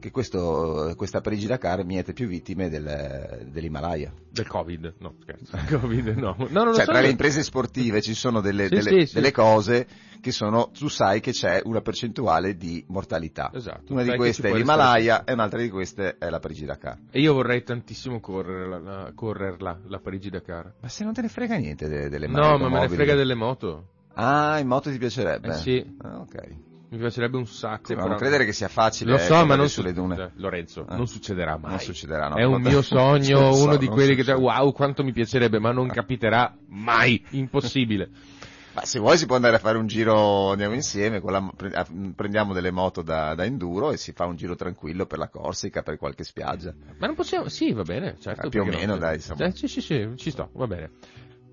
[0.00, 4.12] che questo, questa Parigi-Dakar miete più vittime del- dell'Himalaya.
[4.30, 5.56] Del Covid, no, scherzo.
[5.80, 6.36] Covid, no.
[6.38, 7.06] no non Cioè, so tra io.
[7.06, 9.14] le imprese sportive ci sono delle, Sì, delle- sì, sì.
[9.14, 9.86] delle cose
[10.20, 13.50] che sono, tu sai che c'è una percentuale di mortalità.
[13.54, 13.92] Esatto.
[13.92, 16.98] Una di che queste è l'Himalaya e un'altra di queste è la Parigi-Dakar.
[17.10, 20.74] E io vorrei tantissimo correre la, la- correrla, la Parigi-Dakar.
[20.80, 23.34] Ma se non te ne frega niente de- delle No, ma me ne frega delle
[23.34, 23.88] moto.
[24.14, 25.48] Ah, in moto ti piacerebbe?
[25.48, 25.96] Eh sì.
[26.02, 26.56] Ah, ok.
[26.90, 27.88] Mi piacerebbe un sacco.
[27.88, 29.10] Sì, ma non credere che sia facile.
[29.12, 30.16] Lo so, ma non sulle su- dune.
[30.22, 30.96] eh, Lorenzo, Eh.
[30.96, 31.70] non succederà mai.
[31.72, 32.36] Non succederà, no.
[32.36, 34.40] È un mio sogno, so, uno di non quelli che succede.
[34.42, 38.08] wow, quanto mi piacerebbe, ma non capiterà mai, impossibile.
[38.78, 41.86] Ma se vuoi si può andare a fare un giro, andiamo insieme, la- pre- a-
[42.14, 45.82] prendiamo delle moto da, da enduro e si fa un giro tranquillo per la Corsica,
[45.82, 46.72] per qualche spiaggia.
[46.98, 48.46] Ma non possiamo, sì, va bene, certo.
[48.46, 48.98] Eh, più o meno, no?
[48.98, 49.46] dai, insomma.
[49.46, 50.90] Eh, sì, sì, sì, ci sto, va bene.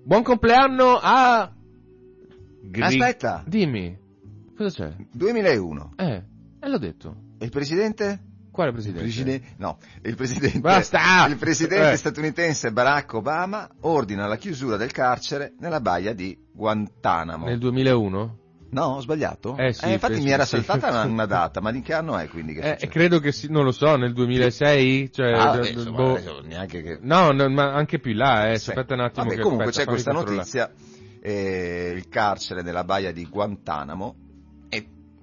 [0.04, 1.50] Buon compleanno a...
[2.60, 3.42] Gri- Aspetta.
[3.44, 3.98] Dimmi,
[4.56, 4.92] cosa c'è?
[5.12, 5.92] 2001.
[5.96, 6.22] Eh,
[6.60, 7.16] e l'ho detto.
[7.38, 8.20] E il presidente?
[8.50, 9.02] Quale Il presidente?
[9.04, 9.46] presidente?
[9.58, 10.60] No, il presidente.
[10.60, 11.26] Basta!
[11.28, 11.96] Il presidente Eh.
[11.96, 17.44] statunitense Barack Obama ordina la chiusura del carcere nella baia di Guantanamo.
[17.44, 18.38] Nel 2001?
[18.68, 19.56] No, ho sbagliato?
[19.58, 20.56] Eh, sì, infatti penso mi era sì.
[20.56, 23.48] saltata una, una data, ma di che anno è quindi che Eh, credo che sì,
[23.50, 25.12] non lo so, nel 2006?
[25.12, 26.10] Cioè, Ah, insomma, boh.
[26.12, 26.98] adesso neanche che...
[27.00, 29.26] No, no, ma anche più là, eh, aspetta un attimo.
[29.26, 30.72] Vabbè, comunque aspetta, c'è questa notizia,
[31.20, 34.14] eh, il carcere nella baia di Guantanamo,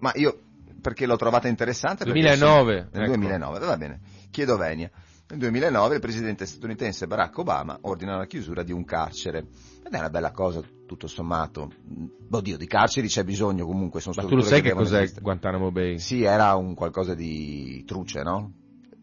[0.04, 0.38] ma io
[0.82, 2.04] perché l'ho trovata interessante?
[2.04, 3.16] Perché 2009, sì, nel ecco.
[3.16, 4.00] 2009, va bene,
[4.32, 4.92] chiedo venia.
[5.30, 9.48] Nel 2009 il presidente statunitense Barack Obama ordina la chiusura di un carcere.
[9.86, 11.72] Ed è una bella cosa, tutto sommato.
[11.90, 14.98] Mm, Oddio, di carceri c'è bisogno comunque, sono Ma tu lo sai che devono cos'è
[14.98, 15.22] esistere.
[15.22, 15.98] Guantanamo Bay?
[16.00, 18.52] Sì, era un qualcosa di truce, no?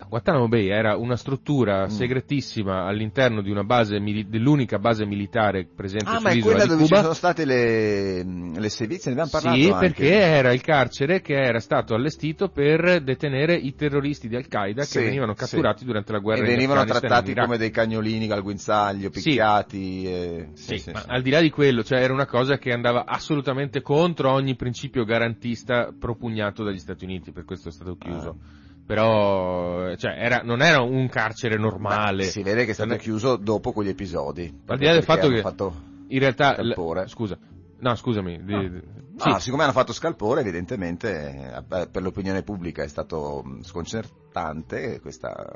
[0.08, 1.88] Guantanamo Bay era una struttura Mm.
[1.88, 6.68] segretissima all'interno di una base dell'unica base militare presente Ah, ma è sull'isola quella di
[6.70, 7.00] dove ci Cuba.
[7.02, 9.86] sono state le, mm, le sevizie, ne abbiamo parlato Sì, anche.
[9.86, 14.98] perché era il carcere che era stato allestito per detenere i terroristi di Al-Qaeda Sì,
[14.98, 15.38] che venivano sì.
[15.44, 19.20] catturati durante la guerra e venivano trattati come dei cagnolini al guinzaglio, Sì.
[19.22, 20.04] picchiati.
[20.06, 21.06] e- Sì, sì, ma sì.
[21.08, 25.04] al di là di quello, cioè era una cosa che andava assolutamente contro ogni principio
[25.04, 28.28] garantista propugnato dagli Stati Uniti, per questo è stato chiuso.
[28.40, 28.58] Ah.
[28.94, 32.24] Però, cioè, era- non era un carcere normale.
[32.24, 34.52] Beh, si vede che è stato chiuso dopo quegli episodi.
[34.66, 35.74] Al di là del fatto che, fatto-
[36.08, 37.04] in realtà, scalpore.
[37.04, 37.38] l- scusa,
[37.78, 38.62] no, scusami, di- No.
[38.68, 38.80] di-
[39.16, 45.46] sì, Ah, siccome hanno fatto scalpore, evidentemente eh, per l'opinione pubblica è stato sconcertante questa-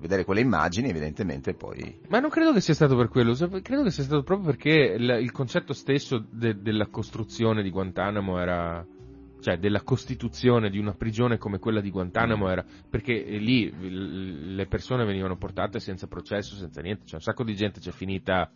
[0.00, 2.00] vedere quelle immagini, evidentemente poi...
[2.08, 5.18] Ma non credo che sia stato per quello, credo che sia stato proprio perché il,
[5.20, 8.86] il concetto stesso de- della costruzione di Guantanamo era,
[9.40, 12.50] cioè della costituzione di una prigione come quella di Guantanamo Mm.
[12.50, 17.44] era, perché eh, lì le persone venivano portate senza processo, senza niente, cioè un sacco
[17.44, 18.50] di gente c'è finita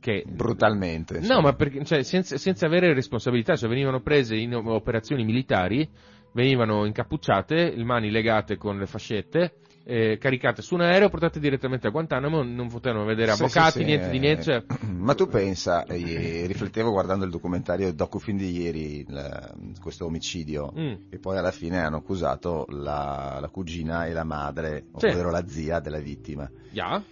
[0.00, 0.24] che...
[0.26, 1.14] brutalmente.
[1.14, 1.40] No, insomma.
[1.40, 5.88] ma perché, cioè, senza, senza avere responsabilità, cioè venivano prese in operazioni militari,
[6.32, 9.54] venivano incappucciate, le mani legate con le fascette,
[9.88, 13.84] eh, caricate su un aereo, portate direttamente a Guantanamo, non potevano vedere avvocati, sì, sì,
[13.84, 14.42] niente di eh, niente.
[14.42, 20.04] cioè- Ma tu pensa, e riflettevo guardando il documentario, il docufilm di ieri, il- questo
[20.06, 20.94] omicidio, Mm.
[21.10, 25.06] e poi alla fine hanno accusato la, la cugina e la madre, Sì.
[25.06, 26.50] ovvero la zia della vittima.
[26.72, 27.02] Yeah.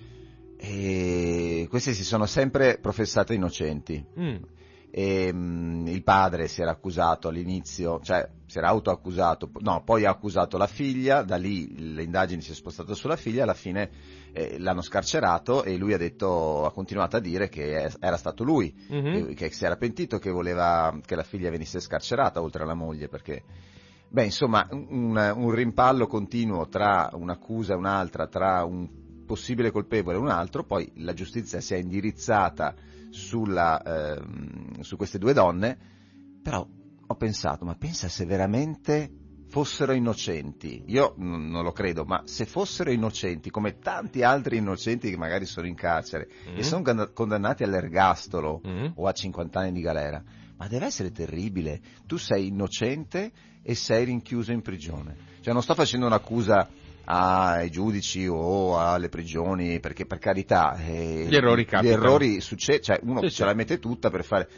[0.56, 4.04] E queste si sono sempre professate innocenti.
[4.18, 4.36] Mm.
[4.96, 10.10] E, mm, il padre si era accusato all'inizio, cioè si era autoaccusato, no, poi ha
[10.10, 13.90] accusato la figlia, da lì le indagini si sono spostate sulla figlia, alla fine
[14.32, 18.44] eh, l'hanno scarcerato e lui ha detto, ha continuato a dire che è- era stato
[18.44, 19.26] lui, Mhm.
[19.26, 23.08] che, che si era pentito che voleva che la figlia venisse scarcerata oltre alla moglie
[23.08, 23.42] perché
[24.10, 28.88] beh insomma un, un rimpallo continuo tra un'accusa e un'altra tra un
[29.26, 32.74] possibile colpevole e un altro poi la giustizia si è indirizzata
[33.14, 35.78] sulla, ehm, su queste due donne
[36.42, 36.66] però
[37.06, 39.10] ho pensato ma pensa se veramente
[39.48, 45.10] fossero innocenti io n- non lo credo ma se fossero innocenti come tanti altri innocenti
[45.10, 46.56] che magari sono in carcere Mm.
[46.56, 48.86] e sono condann- condannati all'ergastolo Mm.
[48.96, 50.22] o a 50 anni di galera.
[50.56, 51.80] Ma deve essere terribile.
[52.06, 55.16] Tu sei innocente e sei rinchiuso in prigione.
[55.40, 56.68] Cioè non sto facendo un'accusa
[57.04, 63.00] ai giudici o alle prigioni, perché per carità eh, Gli errori Gli errori succedono, cioè
[63.02, 63.44] uno Sì, ce sì.
[63.44, 64.48] la mette tutta per fare...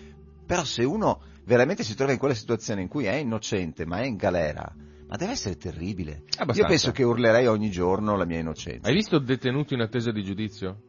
[0.47, 4.07] Però se uno veramente si trova in quella situazione in cui è innocente ma è
[4.07, 4.73] in galera,
[5.09, 6.23] ma deve essere terribile.
[6.39, 6.61] Abbastanza.
[6.61, 8.89] Io penso che urlerei ogni giorno la mia innocenza.
[8.89, 10.81] Hai visto Detenuto in attesa di giudizio?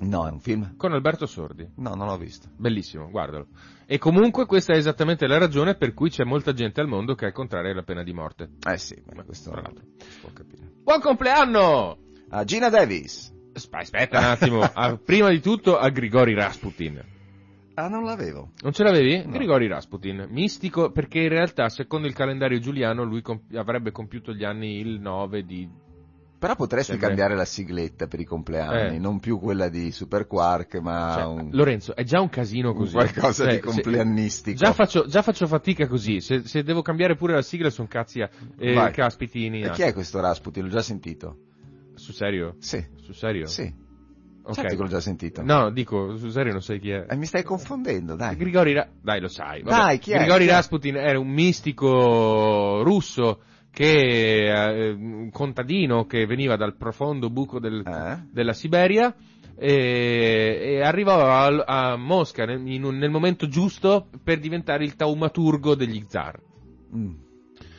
[0.00, 0.76] No, è un film?
[0.76, 1.68] Con Alberto Sordi.
[1.76, 2.48] No, non l'ho visto.
[2.56, 3.48] Bellissimo, guardalo.
[3.92, 7.26] E comunque questa è esattamente la ragione per cui c'è molta gente al mondo che
[7.26, 8.50] è contraria alla pena di morte.
[8.64, 9.84] Eh sì, beh, questo Tra l'altro.
[9.98, 10.62] si può capire.
[10.84, 11.98] Buon compleanno!
[12.28, 13.34] A Gina Davis.
[13.52, 17.02] Asp- Aspetta un attimo, A- prima di tutto a Grigori Rasputin.
[17.74, 18.52] Ah, non l'avevo.
[18.62, 19.24] Non ce l'avevi?
[19.24, 19.32] No.
[19.32, 24.44] Grigori Rasputin, mistico, perché in realtà, secondo il calendario giuliano, lui comp- avrebbe compiuto gli
[24.44, 25.68] anni il 9 di...
[26.40, 28.98] Però potresti Sembra- cambiare la sigletta per i compleanni, Eh.
[28.98, 32.94] non più quella di Super Quark, ma cioè, un, Lorenzo, è già un casino così.
[32.94, 34.56] qualcosa Cioè, di compleannistico.
[34.56, 38.22] Già faccio, già faccio fatica così, se, se devo cambiare pure la sigla sono cazzi
[38.22, 39.60] a eh, caspitini.
[39.60, 39.70] E ah.
[39.72, 40.62] chi è questo Rasputin?
[40.62, 41.36] L'ho già sentito.
[41.96, 42.54] Su serio?
[42.58, 43.44] Sì, Su serio?
[43.44, 43.88] sì.
[44.42, 44.54] Ok.
[44.54, 45.42] Certo che l'ho già sentito.
[45.42, 47.04] No, dico, su serio non sai chi è.
[47.06, 48.34] Eh, mi stai confondendo, dai.
[48.34, 49.60] Grigori Ra- Dai, lo sai.
[49.60, 49.76] vabbè.
[49.76, 50.16] Dai, chi è?
[50.20, 50.52] Grigori Chi è?
[50.54, 53.42] Rasputin era un mistico russo
[53.72, 58.26] che eh, un contadino che veniva dal profondo buco del- Eh?
[58.32, 59.14] della Siberia
[59.56, 61.46] e, e arrivò a,
[61.92, 66.38] a Mosca nel, un- nel momento giusto per diventare il taumaturgo degli zar.
[66.94, 67.12] Mm.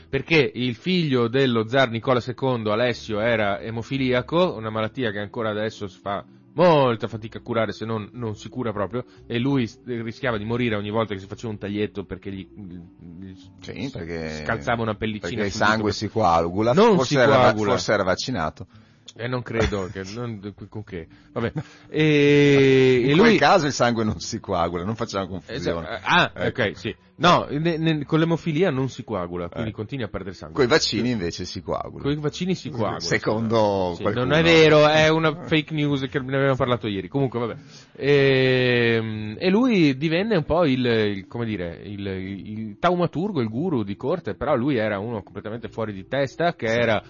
[0.09, 5.87] Perché il figlio dello zar Nicola II, Alessio, era emofiliaco, una malattia che ancora adesso
[5.87, 6.23] si fa
[6.53, 10.43] molta fatica a curare, se non non si cura proprio, e lui s- rischiava di
[10.45, 14.43] morire ogni volta che si faceva un taglietto perché gli, gli- Sì, perché...
[14.43, 15.29] scalzava una pellicina.
[15.29, 16.73] Perché il sangue per- si coagula.
[16.73, 17.71] Non forse, si era, coagula.
[17.71, 18.67] forse era vaccinato.
[19.15, 20.03] E non credo che...
[20.15, 21.07] non- con che?
[21.33, 21.51] Vabbè.
[21.89, 23.37] E, In e quel lui...
[23.37, 25.87] caso il sangue non si coagula, non facciamo confusione.
[25.87, 26.05] Esatto.
[26.05, 26.61] Ah, Ecco.
[26.61, 26.95] ok, sì.
[27.17, 29.73] No, ne- ne- con l'emofilia non si coagula, quindi Eh.
[29.73, 30.55] continui a perdere sangue.
[30.55, 32.01] Con i vaccini invece si coagula.
[32.03, 32.99] Con i vaccini si coagula.
[32.99, 34.25] Secondo Sì, qualcuno.
[34.25, 37.07] non è vero, è una fake news che ne avevamo parlato ieri.
[37.09, 37.55] Comunque, vabbè.
[37.95, 43.83] E, e lui divenne un po' il, il- come dire, il, il taumaturgo, il guru
[43.83, 47.03] di corte, però lui era uno completamente fuori di testa, che era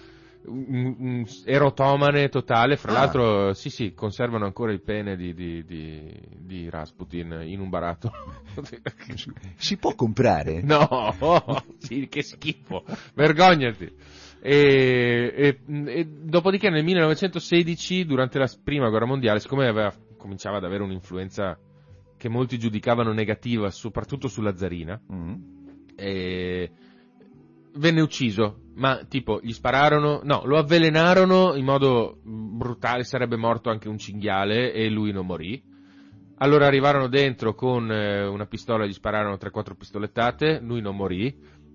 [0.46, 2.76] un, un erotomane totale.
[2.76, 2.94] Fra Ah.
[2.94, 8.12] l'altro, sì, sì, conservano ancora il pene di, di, di, di Rasputin in un barattolo.
[9.56, 10.60] Si può comprare?
[10.62, 10.88] No,
[11.78, 12.84] sì, che schifo,
[13.14, 13.90] vergognati.
[14.44, 20.64] E, e- e dopodiché nel 1916, durante la prima guerra mondiale, siccome aveva, cominciava ad
[20.64, 21.56] avere un'influenza
[22.16, 25.34] che molti giudicavano negativa, soprattutto sulla zarina, Mm.
[25.96, 26.70] e
[27.74, 33.88] venne ucciso, ma tipo gli spararono, no, lo avvelenarono in modo brutale, sarebbe morto anche
[33.88, 35.62] un cinghiale e lui non morì.
[36.36, 41.32] Allora arrivarono dentro con eh, una pistola, gli spararono 3-4 pistolettate, lui non morì.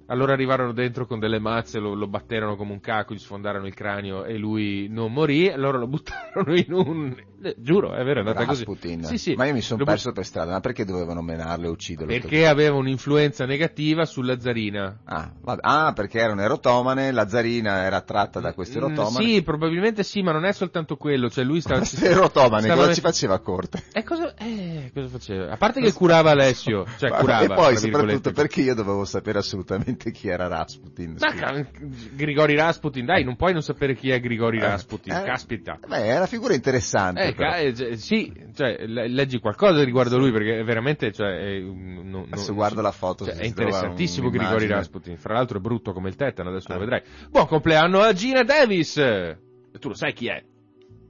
[0.10, 3.74] Allora arrivarono dentro con delle mazze, lo, lo batterono come un caco, gli sfondarono il
[3.74, 5.50] cranio e lui non morì.
[5.50, 7.16] Allora lo buttarono in un...
[7.42, 8.64] eh, giuro, è vero, è andata così.
[8.66, 9.04] Rasputin.
[9.04, 9.34] Sì, sì.
[9.36, 12.12] Ma io mi sono Lo perso per strada, ma perché dovevano menarlo e ucciderlo?
[12.12, 15.00] Perché aveva un'influenza negativa sulla zarina.
[15.06, 15.32] Ah.
[15.62, 19.26] Ah, perché era un erotomane, la zarina era attratta da questo Mm, erotomane.
[19.26, 21.30] Sì, probabilmente sì, ma non è soltanto quello.
[21.30, 21.80] Cioè lui stava...
[21.88, 23.84] Questo erotomane, stava cosa ci faceva a corte?
[23.94, 25.52] E cosa, eh, cosa faceva?
[25.52, 27.44] A parte che curava Alessio, cioè curava.
[27.44, 31.16] e poi soprattutto perché io dovevo sapere assolutamente chi era Rasputin.
[31.20, 31.66] Ma scusa.
[32.14, 35.80] Grigori Rasputin, dai, non puoi non sapere chi è Grigori Rasputin, Eh, caspita.
[35.88, 37.24] Beh, è una figura interessante.
[37.27, 37.50] Eh, però.
[37.50, 42.26] ca- eh, cioè, sì, cioè, le- leggi qualcosa riguardo lui perché è veramente, cioè, non-
[42.30, 44.30] Adesso non- guardo la foto, cioè, se è si interessantissimo.
[44.30, 45.18] Grigori Rasputin.
[45.18, 46.80] Fra l'altro è brutto come il tetano, adesso lo Eh.
[46.80, 47.02] vedrai.
[47.30, 48.98] Buon compleanno a Gina Davis!
[48.98, 49.38] E
[49.80, 50.44] Tu lo sai chi è?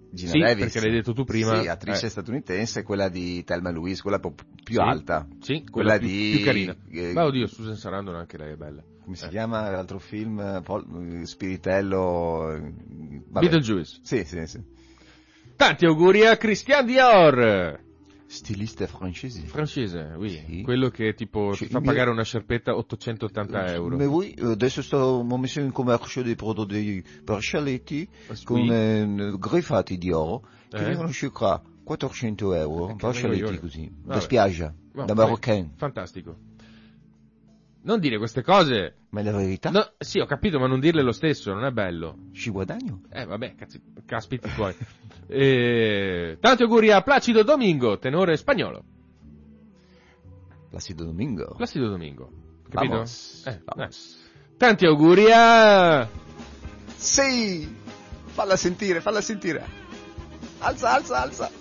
[0.10, 0.64] Gina Sì, Davis.
[0.64, 1.62] perché l'hai detto tu prima.
[1.62, 2.10] Sì, attrice Eh.
[2.10, 4.80] statunitense, quella di Thelma Louise, quella po- più Sì.
[4.80, 5.28] alta.
[5.42, 6.76] Sì, Quella quella, più, di- più carina.
[6.92, 8.82] eh, Ma oddio, Susan Sarandon anche lei è bella.
[9.04, 9.30] Come si Eh.
[9.30, 10.40] chiama l'altro film?
[10.40, 12.52] eh, Pol- eh, Spiritello.
[12.54, 13.40] eh, vabbè.
[13.48, 14.00] Beetlejuice.
[14.02, 14.62] Sì, sì, sì.
[15.58, 17.80] Tanti auguri a Christian Dior!
[18.28, 19.42] Stiliste francesi.
[19.48, 20.30] Francese, oui.
[20.46, 20.62] Sì.
[20.62, 23.96] Quello che tipo Sì, ti fa mi- pagare una sciarpetta 880 euro.
[23.96, 28.08] Mais oui, euh, adesso sto, ho messo in commercio dei prodotti per scialetti
[28.44, 28.70] con Oui.
[28.70, 30.84] eh, griffati di oro che Eh?
[30.84, 33.60] vengono circa 400 euro Eh, coglione.
[33.60, 35.72] così, da spiaggia, Va da maroccan.
[35.78, 36.36] Fantastico.
[37.88, 38.96] Non dire queste cose.
[39.12, 39.70] Ma è la verità?
[39.70, 42.18] No, sì, ho capito, ma non dirle lo stesso, non è bello.
[42.34, 43.04] Ci guadagno?
[43.10, 44.76] Eh, vabbè, cazzi, caspiti tuoi.
[45.30, 48.82] Eh, tanti auguri a Placido Domingo, tenore spagnolo.
[50.70, 51.54] Placido Domingo.
[51.58, 52.30] Placido Domingo.
[52.70, 52.94] Capito?
[52.94, 54.18] Vamos, Eh, vamos.
[54.22, 54.56] eh.
[54.58, 56.08] Tanti auguri a...
[56.96, 57.68] Sì!
[58.28, 59.66] Falla sentire, falla sentire.
[60.60, 61.52] Alza, alza, alza.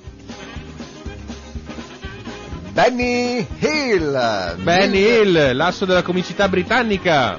[2.76, 4.56] Benny Hill.
[4.62, 7.38] Benny Hill, l'asso della comicità britannica.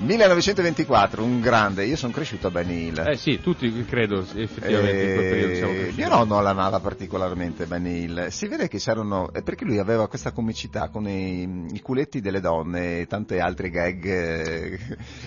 [0.00, 1.84] 1924, un grande.
[1.84, 2.50] Io sono cresciuto a
[2.88, 2.98] Hill.
[3.06, 5.96] Eh sì, tutti credo, effettivamente in quel periodo siamo Eh, cresciuti.
[6.00, 8.28] mio nonno l'amava particolarmente Benny Hill.
[8.28, 12.40] Si vede che c'erano, è perché lui aveva questa comicità con i, i culetti delle
[12.40, 14.04] donne e tante altre gag.
[14.04, 14.78] eh,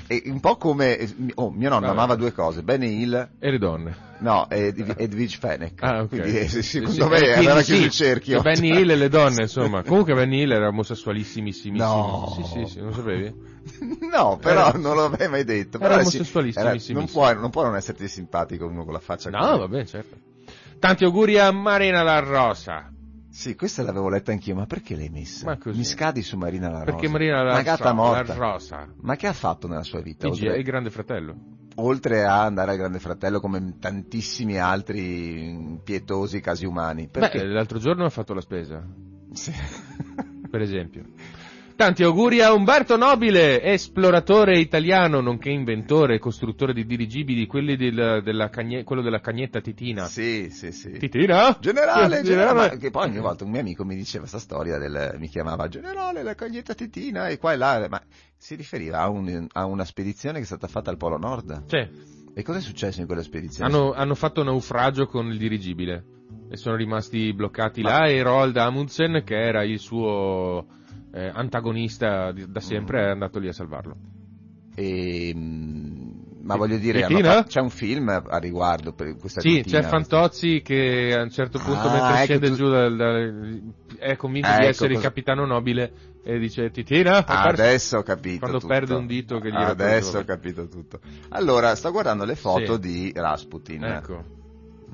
[0.07, 0.97] E un po' come,
[1.36, 1.93] oh, mio nonno Vabbè.
[1.97, 3.95] amava due cose, Hill, E le donne.
[4.19, 5.82] no, ed- Edwige Fennec.
[5.84, 6.07] Ah, ok.
[6.09, 8.41] Quindi eh, secondo me eh, aveva sì, chiuso il cerchio.
[8.41, 9.84] Benny Hill e le donne, insomma.
[9.84, 11.78] Comunque Benny Hill era omosessualissimissimo.
[11.78, 12.34] No.
[12.36, 13.51] Sì, sì, sì, non sapevi?
[14.13, 15.78] No, però Era- non l'avrei mai detto.
[15.80, 16.09] era Però
[16.80, 19.59] sì, non, può, non può non esserti simpatico uno con la faccia No, così.
[19.59, 20.16] vabbè, certo.
[20.80, 22.89] Tanti auguri a Marina La Rosa.
[23.30, 25.57] Sì, questa l'avevo letta anch'io, ma perché l'hai messa?
[25.66, 26.91] Mi scadi su Marina La Rosa.
[26.91, 28.36] Perché Marina la, Una gatta so- morta.
[28.36, 28.88] la rosa.
[29.01, 30.28] Ma che ha fatto nella sua vita?
[30.28, 31.36] È Oltre, il grande fratello.
[31.76, 37.07] oltre a andare al Grande Fratello come tantissimi altri pietosi casi umani.
[37.07, 37.39] Perché?
[37.39, 38.86] Beh, l'altro giorno ha fatto la spesa,
[39.32, 39.51] Sì.
[40.51, 41.03] per esempio.
[41.76, 48.21] Tanti auguri a Umberto Nobile, esploratore italiano, nonché inventore e costruttore di dirigibili, quelli del-
[48.24, 50.05] della cagne- quello della cagnetta Titina.
[50.05, 50.91] sì, sì, sì.
[50.91, 51.57] Titina?
[51.59, 54.78] Generale, Sì, generale, ma che poi ogni volta un mio amico mi diceva questa storia
[54.78, 58.01] del, mi chiamava generale la cagnetta titina e qua e là, ma
[58.38, 61.63] si riferiva a, un- a una spedizione che è stata fatta al Polo Nord.
[61.67, 61.89] Cioè,
[62.36, 63.67] E cosa è successo in quella spedizione?
[63.69, 66.03] hanno, hanno fatto naufragio con il dirigibile
[66.49, 70.65] e sono rimasti bloccati Ma- là e Roald Amundsen, che era il suo
[71.14, 73.05] eh, antagonista di- da sempre, Mm.
[73.05, 73.95] è andato lì a salvarlo.
[74.76, 76.11] E, mm,
[76.41, 79.82] ma voglio dire, fatto- c'è un film a riguardo per questa Sì, titina.
[79.82, 83.61] c'è Fantozzi che a un certo punto Ah, mentre ecco scende tu- giù dal, dal-
[83.99, 85.93] è convinto Ecco di essere il cosa- capitano nobile
[86.24, 87.18] e dice Titina?
[87.18, 88.74] Ah, perso?" adesso ho capito Quando tutto.
[88.74, 90.99] perde un dito che gli era Adesso ho capito tutto.
[91.30, 92.80] Allora, sto guardando le foto Sì.
[92.80, 93.84] di Rasputin.
[93.84, 94.24] Ecco.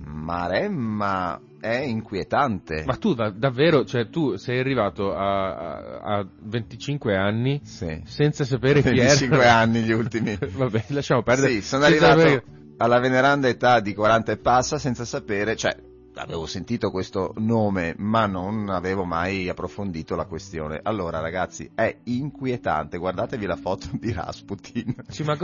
[0.03, 2.83] Maremma è inquietante.
[2.85, 8.01] Ma tu da- davvero, cioè tu sei arrivato a, a- a 25 anni Sì.
[8.05, 8.95] senza sapere chi era.
[9.09, 10.37] 25 anni gli ultimi.
[10.39, 11.51] Vabbè, lasciamo perdere.
[11.53, 12.43] Sì, sono Senza arrivato sapere-
[12.77, 15.75] alla veneranda età di 40 e passa senza sapere, cioè
[16.19, 20.79] avevo sentito questo nome, ma non avevo mai approfondito la questione.
[20.83, 22.97] Allora, ragazzi, è inquietante.
[22.97, 24.95] Guardatevi la foto di Rasputin.
[25.07, 25.37] Sì, ma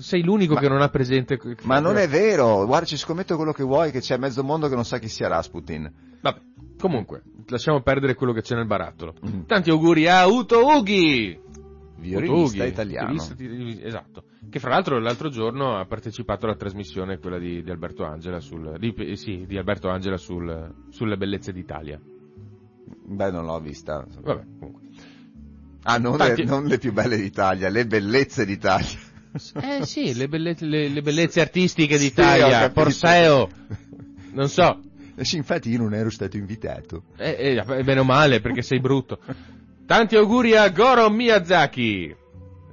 [0.00, 1.38] sei l'unico Ma- che non ha presente.
[1.62, 4.74] Ma non è vero, guarda, ci scommetto quello che vuoi, che c'è mezzo mondo che
[4.74, 5.92] non sa chi sia Rasputin.
[6.20, 6.40] Vabbè,
[6.78, 9.14] comunque, lasciamo perdere quello che c'è nel barattolo.
[9.26, 9.42] Mm.
[9.46, 11.40] Tanti auguri a Uto Ughi!
[11.96, 13.22] Violinista Uto Ughi, italiano.
[13.82, 14.24] esatto.
[14.50, 18.76] Che fra l'altro l'altro giorno ha partecipato alla trasmissione, quella di, di Alberto Angela, sul,
[18.78, 22.00] di, sì, di Alberto Angela sul- sulle bellezze d'Italia.
[23.06, 24.06] Beh, non l'ho vista.
[24.20, 24.82] Vabbè, comunque.
[25.82, 29.12] Ah, non, Tanti- le, non le più belle d'Italia, le bellezze d'Italia.
[29.60, 32.72] Eh sì, le, belle- le- le bellezze artistiche Sì, d'Italia, capito.
[32.80, 33.48] Porseo,
[34.32, 34.80] non so,
[35.16, 37.02] sì, Infatti io non ero stato invitato.
[37.16, 39.18] eh, eh, bene o male perché sei brutto.
[39.86, 42.14] Tanti auguri a Goro Miyazaki,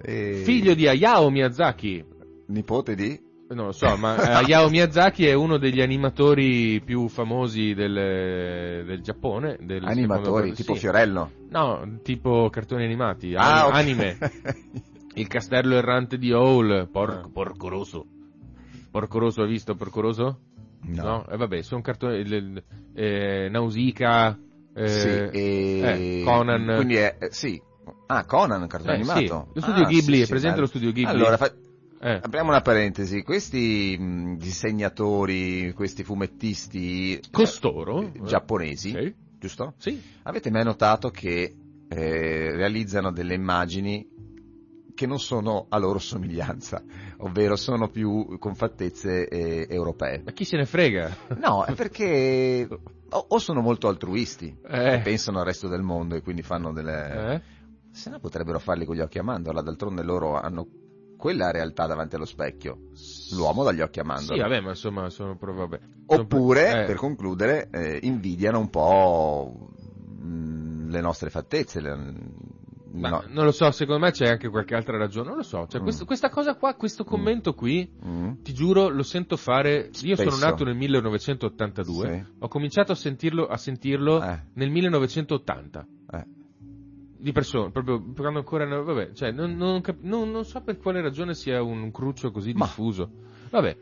[0.04, 2.04] E- figlio di Hayao Miyazaki.
[2.48, 3.30] Nipote di?
[3.52, 9.02] Non lo so, ma eh, Hayao Miyazaki è uno degli animatori più famosi del, del
[9.02, 9.58] Giappone.
[9.60, 10.80] Del Animatori, tipo sì.
[10.80, 11.32] Fiorello.
[11.50, 14.18] No, tipo cartoni animati, Ah, anime.
[15.16, 17.30] Il castello errante di Howl, por- Ah.
[17.32, 18.06] Porco Rosso.
[18.90, 20.40] Porco Rosso, hai visto Porco Rosso?
[20.84, 21.26] No.
[21.30, 22.64] E vabbè, sono cartoni, il-
[22.96, 24.38] eh, Nausicaa,
[24.74, 25.80] eh, sì, e...
[25.84, 26.76] eh, Conan.
[26.76, 27.62] Quindi è, eh, sì.
[28.14, 29.20] Ah, Conan, cartone Eh, animato.
[29.20, 30.62] sì, lo studio Ah, Ghibli, sì, è presente bello.
[30.62, 31.10] lo studio Ghibli?
[31.10, 31.54] Allora, fa-
[32.02, 32.20] eh.
[32.22, 33.24] apriamo una parentesi.
[33.24, 38.02] Questi mh, disegnatori, questi fumettisti eh, Costoro?
[38.02, 39.16] eh, giapponesi, Sì.
[39.40, 39.76] giusto?
[39.78, 40.02] Sì.
[40.24, 41.56] Avete mai notato che
[41.88, 44.06] eh, realizzano delle immagini
[44.94, 46.84] che non sono a loro somiglianza,
[47.20, 50.22] ovvero sono più con fattezze eh, europee?
[50.26, 51.16] Ma chi se ne frega?
[51.38, 52.68] No, è perché
[53.10, 54.94] o, o sono molto altruisti Eh.
[54.96, 57.60] e pensano al resto del mondo e quindi fanno delle...
[57.92, 60.68] Se no potrebbero farli con gli occhi a mandorla, d'altronde loro hanno
[61.18, 62.78] quella realtà davanti allo specchio,
[63.36, 64.36] l'uomo dagli occhi a mandorla.
[64.36, 65.84] Sì, vabbè, ma insomma, sono proprio, vabbè.
[66.08, 69.70] Sono Oppure, pro- eh, per concludere, eh, invidiano un po'
[70.20, 71.80] mh, le nostre fattezze.
[71.82, 72.50] le-
[72.94, 73.24] ma no.
[73.30, 75.66] non lo so, secondo me c'è anche qualche altra ragione, non lo so.
[75.66, 75.84] Cioè, Mm.
[75.84, 78.42] questo- questa cosa qua, questo commento qui, Mm?
[78.44, 79.90] ti giuro, lo sento fare.
[80.02, 82.34] Io sono nato nel 1982, Sì.
[82.40, 84.40] ho cominciato a sentirlo, a sentirlo Eh.
[84.56, 85.88] nel 1980.
[87.22, 88.66] Di persona, proprio quando ancora.
[88.66, 92.52] Vabbè, cioè, non, non cap- non- non so per quale ragione sia un cruccio così
[92.54, 92.66] Ma.
[92.66, 93.10] diffuso.
[93.52, 93.78] Vabbè.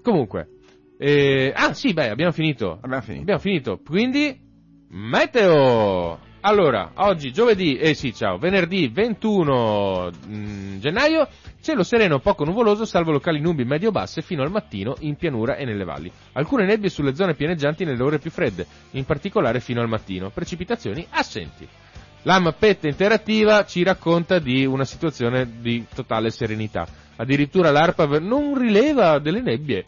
[0.00, 0.48] Comunque.
[0.96, 2.78] eh, ah, sì, beh, abbiamo finito.
[2.80, 3.22] Abbiamo finito.
[3.22, 3.80] Abbiamo finito.
[3.84, 4.38] Quindi,
[4.90, 6.30] meteo!
[6.44, 11.28] Allora, oggi giovedì, eh sì, ciao, venerdì 21 mm, gennaio,
[11.60, 15.84] cielo sereno poco nuvoloso, salvo locali nubi medio-basse fino al mattino in pianura e nelle
[15.84, 16.10] valli.
[16.32, 20.30] Alcune nebbie sulle zone pianeggianti nelle ore più fredde, in particolare fino al mattino.
[20.30, 21.68] Precipitazioni assenti.
[22.24, 26.86] La mappetta interattiva ci racconta di una situazione di totale serenità.
[27.16, 29.84] Addirittura l'ARPAV non rileva delle nebbie.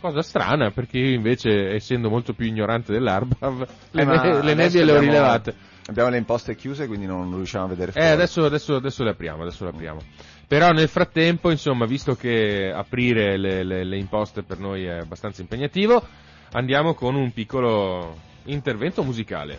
[0.00, 4.84] Cosa strana, perché io invece, essendo molto più ignorante dell'ARPAV, le, Eh, ne- le nebbie
[4.84, 5.54] le ho rilevate.
[5.86, 8.08] Abbiamo le imposte chiuse, quindi non riusciamo a vedere Eh, fuori.
[8.10, 10.00] adesso, adesso, adesso le apriamo, adesso le apriamo.
[10.46, 15.40] Però nel frattempo, insomma, visto che aprire le, le- le imposte per noi è abbastanza
[15.42, 16.02] impegnativo,
[16.52, 19.58] andiamo con un piccolo intervento musicale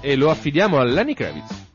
[0.00, 1.66] e lo affidiamo a Lenny Kravitz.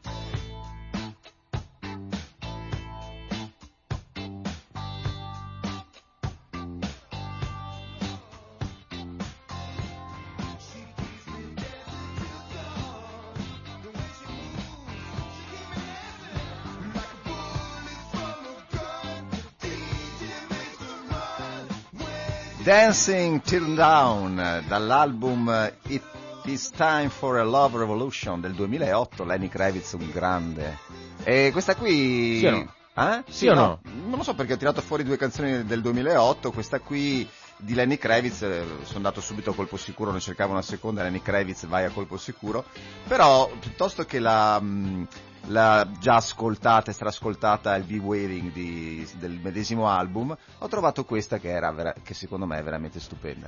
[22.64, 26.02] Dancing Till Down eh, dall'album eh, It
[26.46, 30.78] Is Time for a Love Revolution del 2008, Lenny Kravitz un grande.
[31.24, 32.40] E questa qui...
[32.40, 32.74] Sì o no?
[32.96, 33.24] Eh?
[33.30, 33.80] Sì o no?
[33.84, 37.98] Non lo so perché ho tirato fuori due canzoni del 2008, questa qui di Lenny
[37.98, 41.86] Kravitz, eh, sono andato subito a colpo sicuro, ne cercavo una seconda, Lenny Kravitz vai
[41.86, 42.66] a colpo sicuro,
[43.08, 44.60] però piuttosto che la...
[44.60, 45.08] mh,
[45.48, 51.70] la già ascoltata e strascoltata il di- del medesimo album, ho trovato questa che, era
[51.72, 53.48] vera- che secondo me è veramente stupenda.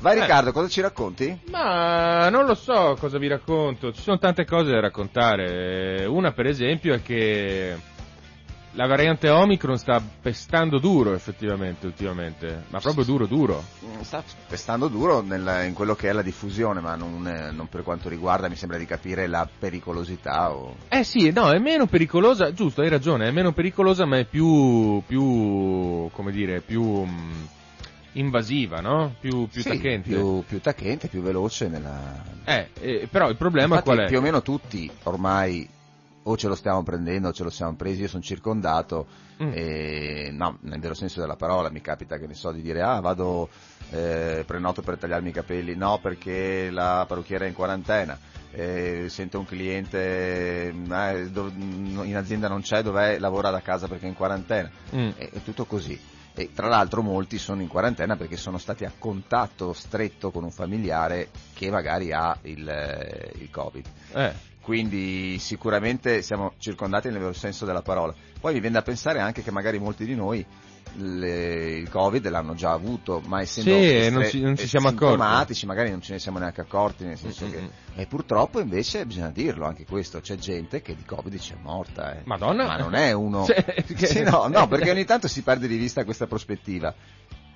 [0.00, 0.20] Vai Eh.
[0.20, 1.40] Riccardo, cosa ci racconti?
[1.50, 6.04] Ma non lo so cosa vi racconto, ci sono tante cose da raccontare.
[6.06, 7.76] Una per esempio è che
[8.72, 13.64] la variante Omicron sta pestando duro effettivamente ultimamente, ma proprio duro duro.
[13.84, 17.66] Mm, Sta pestando duro nel- in quello che è la diffusione, ma non, eh, non
[17.68, 20.76] per quanto riguarda, mi sembra di capire, la pericolosità o...
[20.90, 25.02] Eh sì, no, è meno pericolosa, giusto, hai ragione, è meno pericolosa ma è più,
[25.06, 27.48] più come dire, più mh,
[28.12, 29.14] invasiva, no?
[29.20, 30.08] Più, più Sì, tacchente.
[30.08, 32.22] Più, più tacchente, più veloce nella...
[32.44, 34.06] Eh, eh, però il problema Infatti, qual è?
[34.06, 35.68] più o meno tutti ormai
[36.22, 39.06] o ce lo stiamo prendendo o ce lo siamo presi, io sono circondato
[39.42, 39.50] Mm.
[39.54, 42.98] e no, nel vero senso della parola mi capita che ne so di dire ah
[42.98, 43.48] vado
[43.90, 48.18] eh, prenoto per tagliarmi i capelli, no perché la parrucchiera è in quarantena.
[48.50, 53.18] Eh, sento un cliente eh, in azienda non c'è, dov'è?
[53.18, 54.70] Lavora da casa perché è in quarantena.
[54.94, 55.10] Mm.
[55.16, 55.98] È, è tutto così.
[56.38, 60.52] E tra l'altro molti sono in quarantena perché sono stati a contatto stretto con un
[60.52, 63.84] familiare che magari ha il, eh, il Covid.
[64.12, 68.14] Eh, Quindi sicuramente siamo circondati nel vero senso della parola.
[68.38, 70.46] Poi mi viene da pensare anche che magari molti di noi
[70.96, 74.88] le- il Covid l'hanno già avuto, ma essendo Sì, non ci- non ci eh, siamo
[74.88, 75.66] accorti.
[75.66, 77.68] magari non ce ne siamo neanche accorti, nel senso Mm, che...
[77.96, 82.14] E purtroppo invece bisogna dirlo anche questo, c'è gente che di Covid ci è morta.
[82.16, 82.22] eh.
[82.24, 82.66] Madonna.
[82.66, 83.44] Ma non è uno...
[83.46, 86.94] Cioè, che- Sì, no, no, perché ogni tanto si perde di vista questa prospettiva.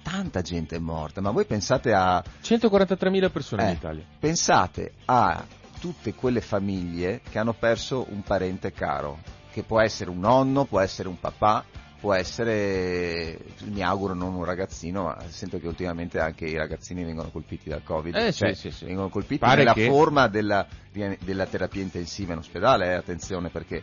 [0.03, 2.23] Tanta gente è morta, ma voi pensate a...
[2.43, 4.05] 143.000 persone in Eh, Italia.
[4.19, 5.45] Pensate a
[5.81, 9.19] tutte quelle famiglie che hanno perso un parente caro,
[9.53, 11.65] che può essere un nonno, può essere un papà,
[12.03, 17.29] può essere, mi auguro non un ragazzino, ma sento che ultimamente anche i ragazzini vengono
[17.31, 18.85] colpiti dal Covid, Eh, cioè, sì, sì, sì.
[18.87, 23.81] vengono colpiti Pare nella che- forma della, della terapia intensiva in ospedale, eh, attenzione perché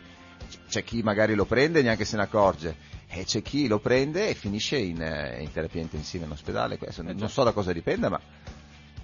[0.68, 2.76] c'è chi magari lo prende e neanche se ne accorge,
[3.08, 7.02] e c'è chi lo prende e finisce in, eh, in terapia intensiva in ospedale, Questo
[7.02, 8.20] non so da cosa dipenda, ma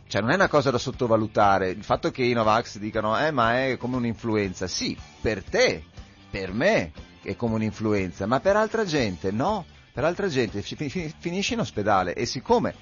[0.09, 1.71] cioè non è una cosa da sottovalutare.
[1.71, 5.83] Il fatto che i Novax dicano, eh ma è come un'influenza, sì, per te,
[6.31, 6.93] per me
[7.31, 11.61] è come un'influenza, ma per altra gente no, per altra gente fi- fi- finisce in
[11.61, 12.75] ospedale e siccome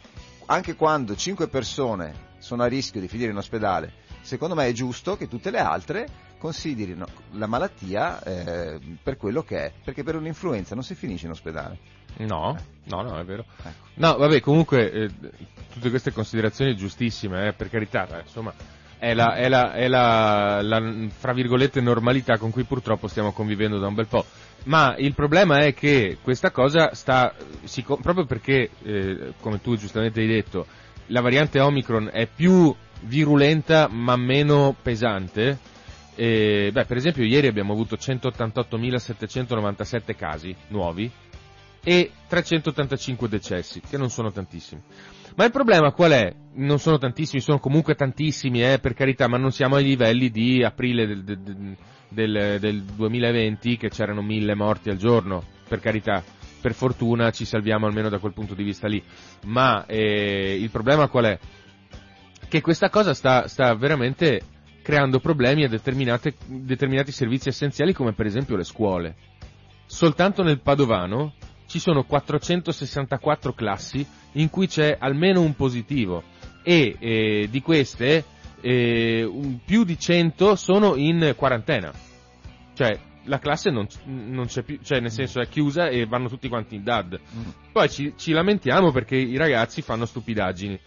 [0.47, 5.17] anche quando 5 persone sono a rischio di finire in ospedale, secondo me è giusto
[5.17, 10.75] che tutte le altre considerino la malattia eh, per quello che è, perché per un'influenza
[10.75, 11.79] non si finisce in ospedale.
[12.19, 13.47] No, no, no, è vero.
[13.59, 13.87] Ecco.
[13.95, 15.11] No, vabbè, comunque eh,
[15.73, 18.53] tutte queste considerazioni giustissime, eh, per carità, insomma,
[19.05, 20.83] è la, è la, è la, la,
[21.15, 24.25] fra virgolette, normalità con cui purtroppo stiamo convivendo da un bel po'.
[24.65, 27.35] Ma il problema è che questa cosa sta,
[27.65, 30.65] si proprio perché, eh, come tu giustamente hai detto,
[31.09, 35.59] la variante Omicron è più virulenta ma meno pesante.
[36.15, 41.11] eh, beh, per esempio, ieri abbiamo avuto 188.797 casi nuovi
[41.83, 44.81] e 385 decessi, che non sono tantissimi.
[45.37, 46.33] Ma il problema qual è?
[46.55, 50.63] Non sono tantissimi, sono comunque tantissimi, eh, per carità, ma non siamo ai livelli di
[50.63, 51.77] aprile del, del-
[52.09, 56.23] del- del 2020 che c'erano mille morti al giorno, per carità.
[56.61, 59.03] Per fortuna ci salviamo almeno da quel punto di vista lì.
[59.47, 61.39] Ma eh, il problema qual è?
[62.49, 64.41] Che questa cosa sta, sta veramente
[64.83, 69.17] creando problemi a determinati servizi essenziali come per esempio le scuole.
[69.87, 71.35] Soltanto nel Padovano
[71.67, 76.23] ci sono 464 classi in cui c'è almeno un positivo
[76.63, 78.25] e eh, di queste
[78.61, 81.93] eh, un- più di 100 sono in quarantena.
[82.75, 86.49] Cioè la classe non, non c'è più, cioè nel senso è chiusa e vanno tutti
[86.49, 87.21] quanti in DAD.
[87.73, 90.79] Poi ci, ci lamentiamo perché i ragazzi fanno stupidaggini.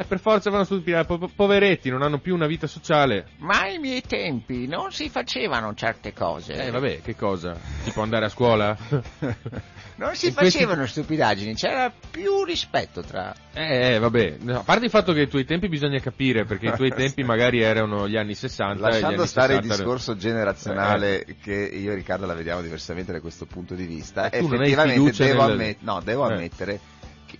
[0.00, 3.26] E per forza fanno stupidaggini, po- poveretti, non hanno più una vita sociale.
[3.40, 6.54] Ma ai miei tempi non si facevano certe cose.
[6.54, 7.54] Eh vabbè, che cosa?
[7.84, 8.74] Tipo andare a scuola?
[10.00, 13.34] Non si in questi- facevano stupidaggini, c'era più rispetto tra...
[13.52, 16.68] Eh, eh, vabbè, No, a parte il fatto che ai tuoi tempi bisogna capire, perché
[16.68, 19.76] i tuoi tempi magari erano gli anni 60 e gli Lasciando anni stare il 60
[19.82, 24.38] discorso generazionale che io e Riccardo la vediamo diversamente da questo punto di vista, Eh,
[24.38, 26.32] effettivamente devo, nel- ammet- no, devo Eh.
[26.32, 26.80] ammettere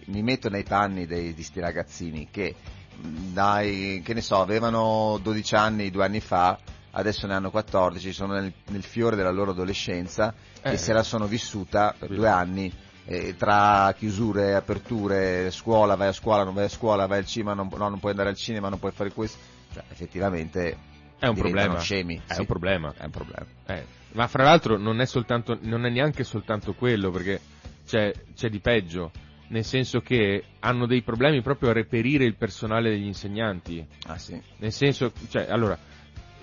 [0.07, 2.55] mi metto nei panni dei, di sti ragazzini che
[3.01, 6.59] dai, che ne so, avevano 12 anni due anni fa,
[6.93, 10.72] adesso ne hanno 14, sono nel, nel fiore della loro adolescenza Eh.
[10.72, 12.72] e se la sono vissuta per due anni
[13.07, 17.55] eh, tra chiusure aperture, scuola, vai a scuola, non vai a scuola, vai al cinema,
[17.55, 19.38] non, no, non puoi andare al cinema, non puoi fare questo,
[19.72, 20.76] cioè, effettivamente
[21.18, 21.78] È un problema.
[21.80, 22.22] scemi.
[22.26, 22.41] È sì.
[22.41, 22.95] un problema.
[22.97, 23.47] È un problema.
[23.66, 27.41] Eh, ma fra l'altro non è soltanto, non è neanche soltanto quello, perché
[27.86, 29.11] c'è, c'è di peggio,
[29.51, 33.85] nel senso che hanno dei problemi proprio a reperire il personale degli insegnanti.
[34.07, 34.41] Ah sì.
[34.59, 35.79] Nel senso, cioè, allora,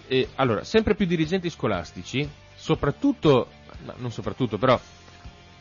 [0.07, 3.47] eh, allora, sempre più dirigenti scolastici, soprattutto,
[3.85, 4.79] ma non soprattutto, però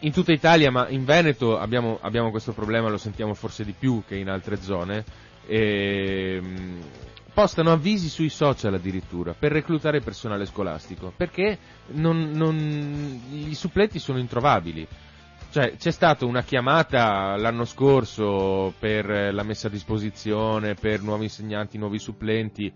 [0.01, 4.03] in tutta Italia, ma in Veneto abbiamo, abbiamo questo problema, lo sentiamo forse di più
[4.07, 5.05] che in altre zone,
[5.47, 6.81] ehm,
[7.33, 11.59] postano avvisi sui social addirittura per reclutare personale scolastico, perché
[11.93, 14.87] non- non- i suppletti sono introvabili.
[15.57, 21.23] Cioè, c'è stata una chiamata l'anno scorso per eh, la messa a disposizione, per nuovi
[21.23, 22.71] insegnanti, nuovi supplenti,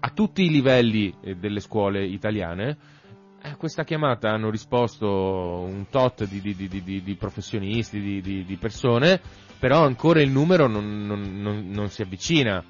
[0.00, 2.78] a tutti i livelli eh, delle scuole italiane.
[3.42, 9.20] A questa chiamata hanno risposto un tot di, di- di- di- professionisti, di persone,
[9.58, 12.64] però ancora il numero non, non- non- non si avvicina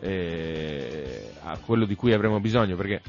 [0.00, 3.02] eh, a quello di cui avremo bisogno, perché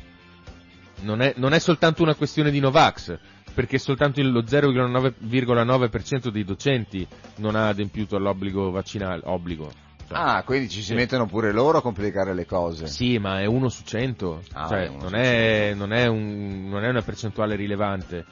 [1.04, 3.18] non è, non è soltanto una questione di Novax,
[3.54, 7.06] perché soltanto lo 0,9% dei docenti
[7.38, 9.22] non ha adempiuto all'obbligo vaccinale.
[9.26, 9.72] Obbligo.
[10.08, 10.94] Cioè, Ah, quindi ci si Sì.
[10.96, 12.88] mettono pure loro a complicare le cose.
[12.88, 16.84] Sì, ma è uno su 100, Ah, cioè non, su è, non, è un- non
[16.84, 18.26] è una percentuale rilevante,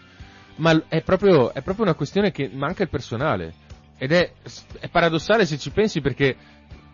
[0.58, 3.54] ma è proprio, è proprio una questione che manca il personale.
[3.98, 4.32] Ed è,
[4.80, 6.36] è paradossale se ci pensi perché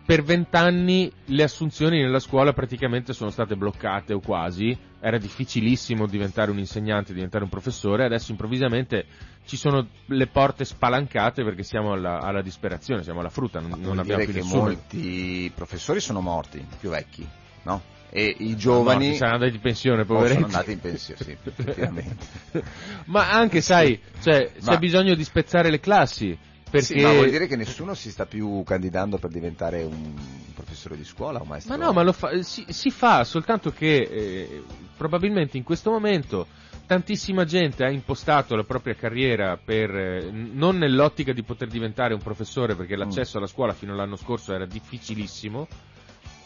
[0.08, 6.50] per vent'anni le assunzioni nella scuola praticamente sono state bloccate o quasi, era difficilissimo diventare
[6.50, 9.04] un insegnante, diventare un professore, adesso improvvisamente
[9.44, 13.98] ci sono le porte spalancate perché siamo alla, alla disperazione, siamo alla frutta, non, non
[13.98, 14.62] abbiamo più che nessuno.
[14.62, 17.28] molti professori sono morti, più vecchi,
[17.64, 17.82] no?
[18.08, 20.32] E i No, giovani si saranno andati in pensione, oh, poveretti.
[20.32, 22.26] sono andati in pensione, sì, effettivamente.
[23.04, 26.38] Ma anche, sai, cioè, Ma- c'è bisogno di spezzare le classi.
[26.70, 26.98] Perché...
[26.98, 30.14] Sì, ma vuol dire che nessuno si sta più candidando per diventare un
[30.54, 31.76] professore di scuola o maestro?
[31.76, 34.62] Ma no, ma lo fa, si, si fa, soltanto che eh,
[34.96, 36.46] probabilmente in questo momento
[36.86, 42.20] tantissima gente ha impostato la propria carriera per, eh, non nell'ottica di poter diventare un
[42.20, 43.00] professore, perché Mm.
[43.00, 45.68] l'accesso alla scuola fino all'anno scorso era difficilissimo,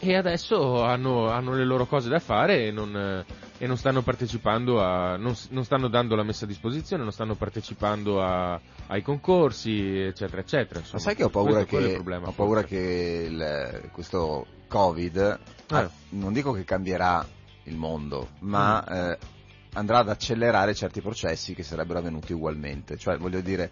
[0.04, 3.24] e adesso hanno, hanno le loro cose da fare e non,
[3.56, 7.36] e non stanno partecipando a, non, non stanno dando la messa a disposizione, non stanno
[7.36, 10.80] partecipando a- ai concorsi, eccetera, eccetera.
[10.80, 11.02] Ma insomma.
[11.02, 15.38] sai che ho paura Questo- che, problema, ho paura che il- questo Covid,
[15.68, 15.88] ah, Eh.
[16.10, 17.24] non dico che cambierà
[17.64, 18.92] il mondo, ma Mm.
[18.94, 19.18] eh,
[19.74, 22.96] andrà ad accelerare certi processi che sarebbero avvenuti ugualmente.
[22.96, 23.70] Cioè, voglio dire,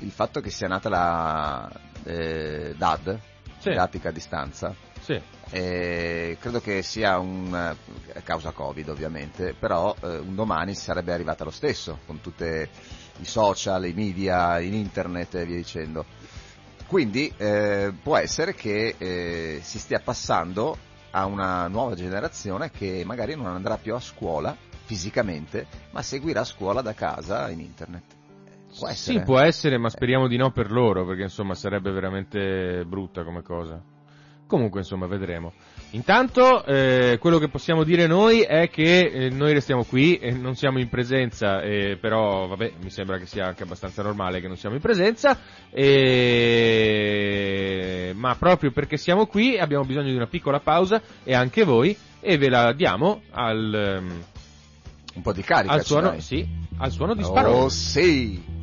[0.00, 1.68] il fatto che sia nata la
[2.04, 3.18] eh, DAD,
[3.58, 3.70] Sì.
[3.70, 5.20] didattica a distanza, Sì.
[5.54, 11.44] Eh, credo che sia un, a causa Covid ovviamente, però eh, un domani sarebbe arrivata
[11.44, 16.06] lo stesso, con tutti i social, i media, in internet e via dicendo.
[16.88, 20.76] Quindi eh, può essere che eh, si stia passando
[21.12, 26.82] a una nuova generazione che magari non andrà più a scuola fisicamente, ma seguirà scuola
[26.82, 28.02] da casa in internet.
[28.76, 29.18] Può essere.
[29.18, 33.42] Sì, può essere, ma speriamo di no per loro, perché insomma sarebbe veramente brutta come
[33.42, 33.80] cosa.
[34.46, 35.52] Comunque, insomma, vedremo.
[35.92, 40.54] Intanto, eh, quello che possiamo dire noi è che eh, noi restiamo qui, e non
[40.54, 44.56] siamo in presenza, eh, però vabbè, mi sembra che sia anche abbastanza normale che non
[44.56, 45.38] siamo in presenza,
[48.14, 52.36] ma proprio perché siamo qui abbiamo bisogno di una piccola pausa, e anche voi, e
[52.36, 54.24] ve la diamo al, ehm,
[55.14, 55.72] Un po' di carica.
[55.72, 56.46] al suono, sì,
[56.78, 57.62] al suono di Sparrow.
[57.62, 58.53] Oh sì!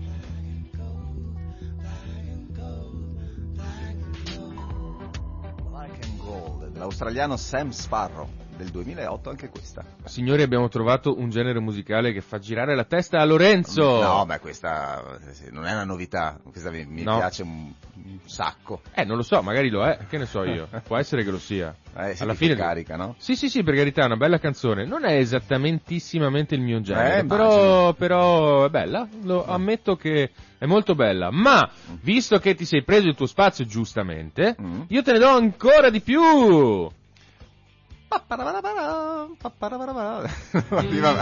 [6.91, 9.83] Gold dell'australiano Sam Sparrow del 2008 anche questa.
[10.05, 13.81] Signori, abbiamo trovato un genere musicale che fa girare la testa a Lorenzo.
[14.01, 17.17] No, beh, questa eh, non è una novità, questa mi, mi No.
[17.17, 18.81] piace un, un sacco.
[18.93, 20.67] Eh, non lo so, magari lo è, che ne so io.
[20.85, 21.75] Può essere che lo sia.
[21.95, 23.15] Eh, Alla fine carica, no?
[23.17, 24.85] Sì, sì, sì, per carità, è una bella canzone.
[24.85, 29.07] Non è esattamentissimamente il mio genere, Eh, però, però è bella.
[29.23, 31.31] Lo ammetto che è molto bella.
[31.31, 31.69] Ma,
[32.01, 34.81] visto che ti sei preso il tuo spazio giustamente, Mm.
[34.87, 36.89] io te ne do ancora di più.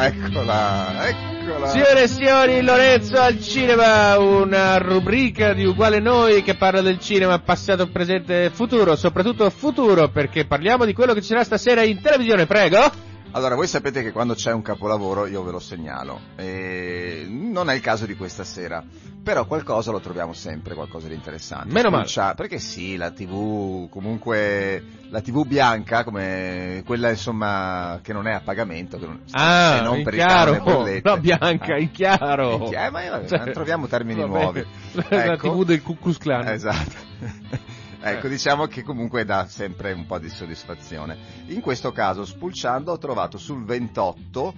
[0.08, 1.68] Eccola, eccola.
[1.68, 7.38] Signore e signori, Lorenzo al cinema, una rubrica di Uguale Noi che parla del cinema
[7.38, 12.02] passato, presente e futuro, soprattutto futuro, perché parliamo di quello che ci sarà stasera in
[12.02, 13.09] televisione, prego.
[13.32, 16.20] Allora, voi sapete che quando c'è un capolavoro io ve lo segnalo.
[16.36, 18.84] E non è il caso di questa sera.
[19.22, 21.72] Però qualcosa lo troviamo sempre, qualcosa di interessante.
[21.72, 22.08] Meno male.
[22.36, 28.40] Perché sì, la TV, comunque, la TV bianca, come quella insomma, che non è a
[28.42, 31.10] pagamento, che non, Ah, se non per i chiaro, canoni e bollette.
[31.10, 32.52] no, bianca, in chiaro.
[32.54, 34.66] In chiaro, ma io- Cioè, troviamo termini nuovi.
[35.10, 35.52] La Ecco.
[35.52, 36.48] TV del Ku Klux Klan.
[36.48, 36.96] Esatto.
[38.02, 41.18] ecco, diciamo che comunque dà sempre un po' di soddisfazione.
[41.48, 44.54] In questo caso, spulciando, ho trovato sul 28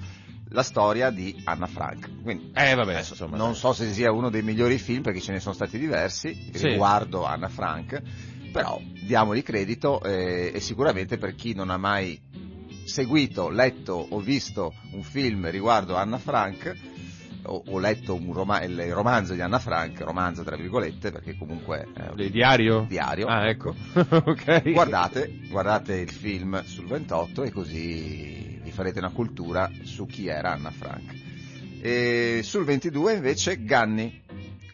[0.50, 2.10] la storia di Anna Frank.
[2.22, 5.32] Quindi, Eh, vabbè, adesso, insomma, non so se sia uno dei migliori film, perché ce
[5.32, 6.68] ne sono stati diversi, Sì.
[6.68, 8.02] riguardo Anna Frank,
[8.52, 12.20] però diamogli credito eh, e sicuramente per chi non ha mai
[12.84, 16.76] seguito, letto o visto un film riguardo Anna Frank,
[17.44, 21.88] o, o letto un roma- il romanzo di Anna Frank, romanzo tra virgolette, perché comunque
[21.94, 22.86] è un Il diario?
[22.88, 23.76] diario, Ah, ecco.
[23.94, 24.72] ok.
[24.72, 30.52] guardate, guardate il film sul 28 e così vi farete una cultura su chi era
[30.52, 31.14] Anna Frank.
[31.82, 34.22] E sul 22 invece Ganni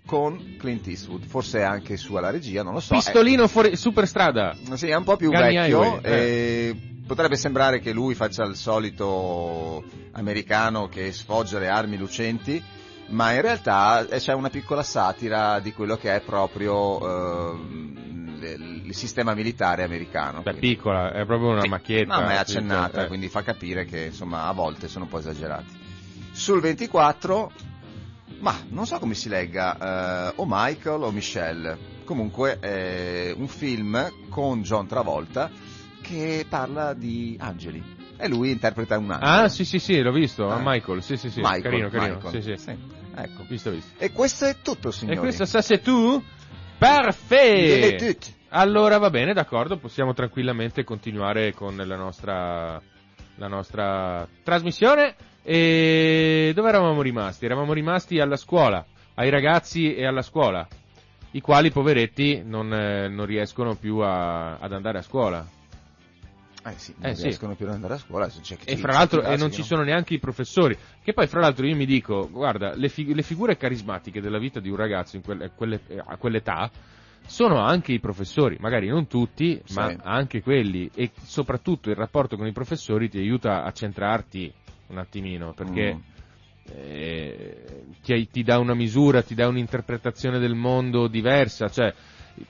[0.05, 2.95] con Clint Eastwood, forse anche su alla regia, non lo so.
[2.95, 4.55] Pistolino fuori, superstrada.
[4.72, 6.11] Eh, sì, è un po' più Ganni vecchio, Highway, eh.
[6.11, 6.76] e
[7.08, 12.62] potrebbe sembrare che lui faccia il solito americano che sfoggia le armi lucenti,
[13.08, 18.93] ma in realtà eh, c'è una piccola satira di quello che è proprio ehm, il,
[18.93, 20.41] sistema militare americano.
[20.43, 21.70] Quindi- piccola, è proprio una sì.
[21.70, 22.14] macchietta.
[22.14, 23.08] No, ma è accennata, eh.
[23.08, 25.86] quindi fa capire che insomma a volte sono un po' esagerati.
[26.32, 27.51] Sul 24,
[28.39, 31.95] ma non so come si legga, eh, o Michael o Michelle.
[32.03, 35.49] Comunque è un film con John Travolta
[36.08, 37.95] che parla di angeli.
[38.18, 39.32] E lui interpreta un angelo.
[39.43, 40.60] Ah, sì, sì, sì, l'ho visto, Eh.
[40.64, 42.41] Michael, sì, sì, sì, Michael, carino, carino, Michael.
[42.43, 42.76] sì, sì.
[43.16, 43.43] Ecco.
[43.47, 43.93] Visto, visto.
[44.03, 45.18] E questo è tutto, signori.
[45.18, 46.24] E questo sa se tu?
[46.78, 48.36] Perfetto!
[48.49, 52.82] Allora va bene, d'accordo, possiamo tranquillamente continuare con la nostra,
[53.36, 55.16] la nostra trasmissione.
[55.43, 57.45] E dove eravamo rimasti?
[57.45, 58.84] Eravamo rimasti alla scuola,
[59.16, 60.68] ai ragazzi e alla scuola,
[61.32, 65.45] i quali poveretti non, eh, non riescono più a- ad andare a scuola.
[66.70, 67.24] Eh sì, non Eh sì.
[67.24, 68.28] riescono più ad andare a scuola.
[68.28, 69.65] chi- E fra l'altro e non ci no.
[69.65, 70.78] sono neanche i professori.
[71.03, 74.59] Che poi fra l'altro io mi dico, guarda, le, fi- le figure carismatiche della vita
[74.59, 76.70] di un ragazzo in quelle- quelle- a quell'età
[77.26, 79.74] sono anche i professori, magari non tutti, Sì.
[79.76, 80.89] ma anche quelli.
[80.93, 84.51] E soprattutto il rapporto con i professori ti aiuta a centrarti
[84.88, 85.99] un attimino, perché Mm.
[86.70, 91.70] eh, ti, ti dà una misura, ti dà un'interpretazione del mondo diversa.
[91.70, 91.93] Cioè,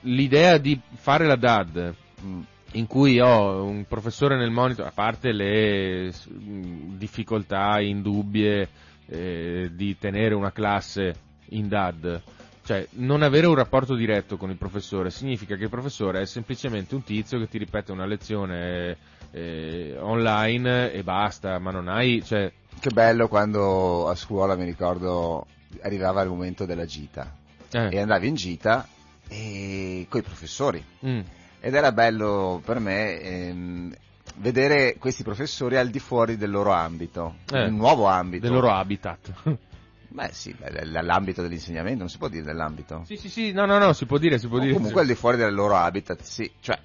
[0.02, 1.94] l'idea di fare la DAD
[2.24, 2.40] Mm.
[2.72, 6.12] In cui ho un professore nel monitor, a parte le
[6.96, 8.68] difficoltà indubbie
[9.06, 11.14] eh, di tenere una classe
[11.50, 12.20] in DAD,
[12.64, 16.94] cioè non avere un rapporto diretto con il professore significa che il professore è semplicemente
[16.94, 18.96] un tizio che ti ripete una lezione
[19.30, 25.46] eh, online e basta, ma non hai, cioè, Che bello quando a scuola, mi ricordo,
[25.82, 27.34] arrivava il momento della gita.
[27.72, 28.86] eh, E andavi in gita
[29.28, 30.82] e coi professori.
[31.06, 31.20] mm,
[31.68, 33.94] Ed era bello per me ehm,
[34.36, 38.44] vedere questi professori al di fuori del loro ambito, Eh, un nuovo ambito.
[38.46, 39.32] del loro habitat.
[40.08, 40.56] Beh sì,
[41.02, 43.02] l'ambito dell'insegnamento, non si può dire dell'ambito.
[43.04, 44.72] sì, sì, sì, no, no, no, si può dire, si può O dire.
[44.72, 46.78] comunque al di fuori del loro habitat, sì, cioè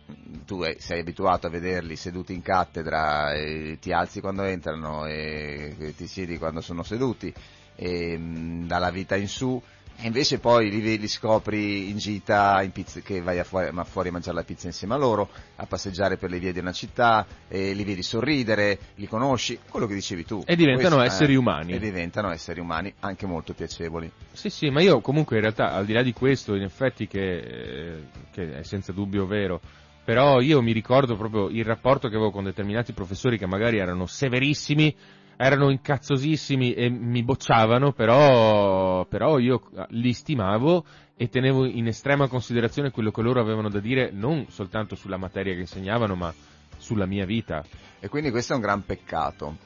[0.46, 3.32] tu sei abituato a vederli seduti in cattedra,
[3.80, 7.34] ti alzi quando entrano e ti siedi quando sono seduti,
[7.76, 9.62] e, mh, dalla vita in su,
[9.96, 13.72] e invece poi li, ve- li scopri in gita in pizza- che vai a fuori,
[13.72, 16.60] ma fuori a mangiare la pizza insieme a loro, a passeggiare per le vie di
[16.60, 20.44] una città, e li vedi sorridere, li conosci, quello che dicevi tu.
[20.46, 21.74] E diventano Questo, esseri eh, umani.
[21.74, 24.12] E diventano esseri umani anche molto piacevoli.
[24.32, 27.38] Sì, sì, ma io comunque in realtà, al di là di questo, in effetti che,
[27.38, 29.62] eh, che è senza dubbio vero,
[30.04, 34.06] però io mi ricordo proprio il rapporto che avevo con determinati professori che magari erano
[34.06, 34.94] severissimi,
[35.38, 42.92] erano incazzosissimi e mi bocciavano, però, però io li stimavo e tenevo in estrema considerazione
[42.92, 46.34] quello che loro avevano da dire, non soltanto sulla materia che insegnavano, ma
[46.78, 47.64] sulla mia vita.
[48.00, 49.58] E quindi questo è un gran peccato.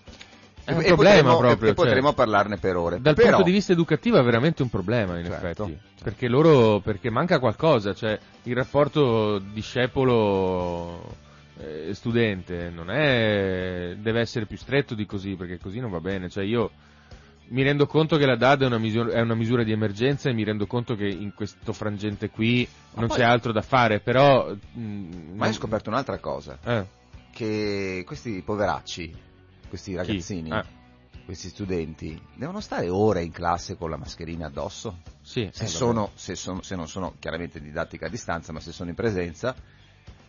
[0.63, 2.15] È un E problema potremo, proprio, e potremo cioè.
[2.15, 2.99] parlarne per ore.
[2.99, 5.79] Dal Però, punto di vista educativo è veramente un problema, in Certo, effetti.
[5.79, 6.03] certo.
[6.03, 11.25] Perché loro, perché manca qualcosa, cioè il rapporto discepolo
[11.59, 16.29] eh, studente non è, deve essere più stretto di così, perché così non va bene.
[16.29, 16.71] Cioè io
[17.49, 20.33] mi rendo conto che la DAD è una, misura, è una misura di emergenza e
[20.33, 23.99] mi rendo conto che in questo frangente qui Ma non poi- c'è altro da fare,
[24.01, 24.53] però...
[24.77, 26.85] mm, ma hai scoperto un'altra cosa, Eh,
[27.31, 29.13] che questi poveracci,
[29.69, 30.65] questi ragazzini, Ah,
[31.25, 34.99] questi studenti, devono stare ore in classe con la mascherina addosso?
[35.21, 38.71] sì, Se, eh, sono, se, sono- se non sono chiaramente didattica a distanza, ma se
[38.71, 39.55] sono in presenza,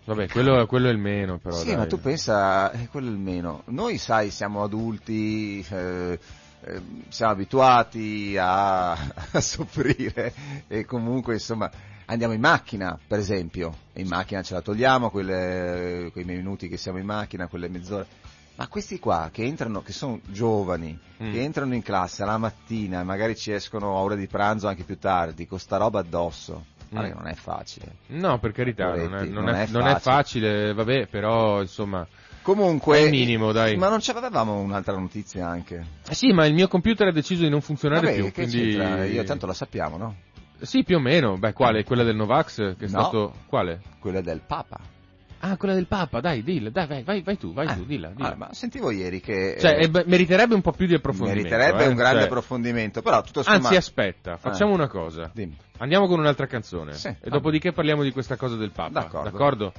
[0.08, 1.54] Vabbè, quello, quello è il meno, però.
[1.54, 1.76] Sì, dai.
[1.76, 3.62] ma tu pensa, eh, quello è il meno.
[3.66, 6.18] Noi, sai, siamo adulti, eh,
[6.62, 8.92] eh, siamo abituati a,
[9.32, 10.32] a soffrire
[10.66, 11.70] e comunque, insomma,
[12.06, 16.78] andiamo in macchina, per esempio, e in macchina ce la togliamo, quelle, quei minuti che
[16.78, 18.06] siamo in macchina, quelle mezz'ore.
[18.56, 21.32] Ma questi qua che entrano, che sono giovani, Mm.
[21.32, 24.84] che entrano in classe la mattina e magari ci escono a ora di pranzo anche
[24.84, 27.16] più tardi, con sta roba addosso, guarda Mm.
[27.18, 27.86] non è facile.
[28.08, 30.72] No, per carità, non è, non non è- è non è facile.
[30.72, 32.06] vabbè, però, insomma...
[32.42, 33.76] Comunque, È minimo, dai.
[33.76, 35.84] Ma non c'avevamo un'altra notizia anche?
[36.08, 38.70] Eh Sì, ma il mio computer ha deciso di non funzionare Vabbè, più, quindi...
[38.72, 39.04] c'entra?
[39.04, 40.14] Io tanto lo sappiamo, no?
[40.60, 41.36] Sì, più o meno.
[41.36, 41.84] Beh, quale?
[41.84, 42.54] Quella del Novax?
[42.78, 43.00] Che è No.
[43.00, 43.34] stato...
[43.46, 43.82] Quale?
[43.98, 44.78] Quella del Papa.
[45.40, 48.08] Ah, quella del Papa, dai, dilla, dai, vai, vai, vai tu, vai Ah, tu, dilla,
[48.08, 48.32] dilla.
[48.32, 51.48] ah, ma sentivo ieri che Cioè, eh, eh, beh, meriterebbe un po' più di approfondimento.
[51.48, 53.66] meriterebbe eh, un grande cioè- approfondimento, però tutto sommato...
[53.66, 55.30] Anzi, aspetta, facciamo una cosa.
[55.32, 55.56] Dimmi.
[55.78, 56.94] Andiamo con un'altra canzone.
[56.94, 59.08] Sì, e va dopodiché parliamo di questa cosa del Papa.
[59.22, 59.72] D'accordo.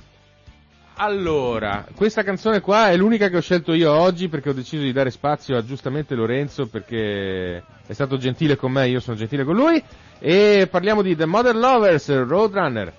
[1.02, 4.92] Allora, questa canzone qua è l'unica che ho scelto io oggi perché ho deciso di
[4.92, 9.56] dare spazio a giustamente Lorenzo perché è stato gentile con me, io sono gentile con
[9.56, 9.82] lui.
[10.20, 12.92] E parliamo di The Mother Lovers, Roadrunner.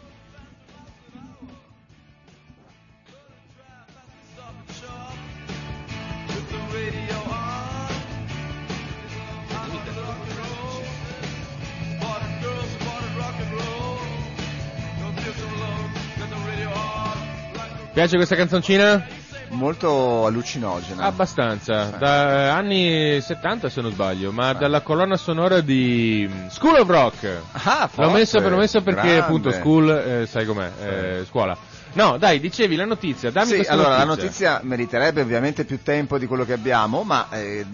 [18.00, 19.04] Piace questa canzoncina?
[19.50, 21.02] Molto allucinogena.
[21.04, 27.40] Abbastanza, da anni 70 se non sbaglio, ma dalla colonna sonora di School of Rock.
[27.52, 29.18] Ah, L'ho forte, messa, l'ho messa perché grande.
[29.20, 31.54] appunto school, eh, sai com'è, eh, scuola.
[31.92, 34.52] No, dai, dicevi la notizia, dammi Sì, allora la notizia.
[34.54, 37.66] notizia meriterebbe ovviamente più tempo di quello che abbiamo, ma eh,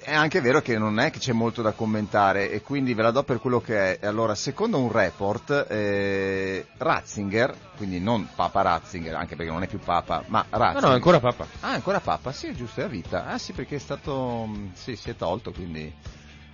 [0.00, 3.10] è anche vero che non è che c'è molto da commentare e quindi ve la
[3.10, 4.06] do per quello che è.
[4.06, 9.80] Allora, secondo un report, eh, Ratzinger, quindi non Papa Ratzinger, anche perché non è più
[9.80, 10.88] Papa, ma No, Ratzinger.
[10.88, 11.46] no, ancora papà.
[11.60, 12.30] Ah, ancora Papa?
[12.30, 13.26] Sì, è giusto, è a vita.
[13.26, 14.46] Ah sì, perché è stato...
[14.46, 15.92] mh, sì, si è tolto, quindi...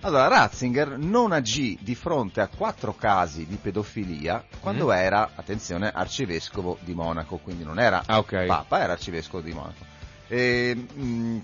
[0.01, 4.91] Allora, Ratzinger non agì di fronte a quattro casi di pedofilia quando Mm.
[4.91, 8.45] era, attenzione, arcivescovo di Monaco, quindi non era Ah, ok.
[8.45, 9.83] Papa, era arcivescovo di Monaco.
[10.27, 11.41] E, mh,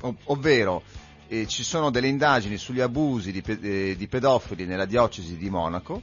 [0.00, 0.82] ov- ovvero,
[1.28, 5.48] eh, ci sono delle indagini sugli abusi di, pe- eh, di pedofili nella diocesi di
[5.48, 6.02] Monaco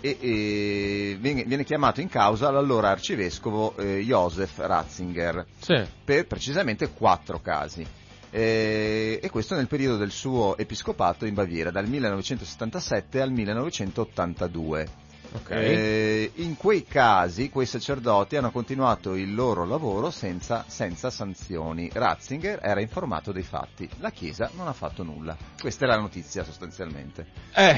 [0.00, 5.82] e, e viene, viene chiamato in causa l'allora arcivescovo eh, Josef Ratzinger Sì.
[6.04, 7.86] per precisamente quattro casi.
[8.30, 15.08] Eh, e questo nel periodo del suo episcopato in Baviera, dal 1977 al 1982.
[15.32, 15.50] Ok.
[15.50, 21.88] Eh, in quei casi quei sacerdoti hanno continuato il loro lavoro senza, senza sanzioni.
[21.92, 25.36] Ratzinger era informato dei fatti, la Chiesa non ha fatto nulla.
[25.60, 27.26] Questa è la notizia sostanzialmente.
[27.54, 27.76] Eh,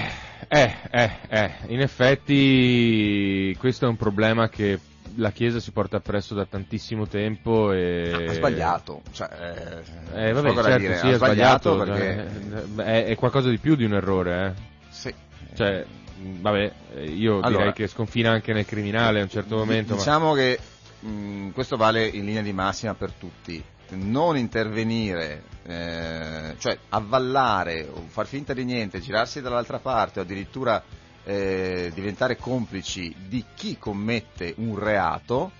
[0.48, 4.78] eh, eh, eh, in effetti questo è un problema che
[5.16, 8.26] la Chiesa si porta appresso da tantissimo tempo e...
[8.28, 9.82] Ha sbagliato, cioè,
[10.14, 10.96] eh, Eh, vabbè, certo, dire.
[10.98, 12.30] sì, ha è sbagliato, perché...
[12.76, 14.62] eh, è, è qualcosa di più di un errore, eh.
[14.90, 15.14] Sì.
[15.54, 15.84] Cioè,
[16.18, 16.72] vabbè,
[17.06, 19.98] io Allora, direi che sconfina anche nel criminale a un certo momento, ma...
[19.98, 20.58] Diciamo che
[21.00, 23.62] mh, questo vale in linea di massima per tutti.
[23.94, 30.82] Non intervenire, eh, cioè avvallare o far finta di niente, girarsi dall'altra parte o addirittura
[31.24, 35.50] eh, diventare complici di chi commette un reato,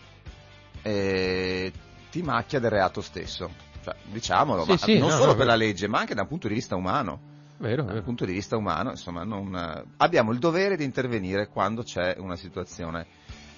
[0.83, 1.73] eh,
[2.11, 3.51] ti macchia del reato stesso.
[3.83, 5.51] Cioè, diciamolo, Sì, ma sì, non no, solo no, per vero.
[5.51, 8.05] la legge, ma anche da un punto di vista umano Vero, dal vero.
[8.05, 12.37] punto di vista umano, insomma, non, eh, abbiamo il dovere di intervenire quando c'è una
[12.37, 13.07] situazione.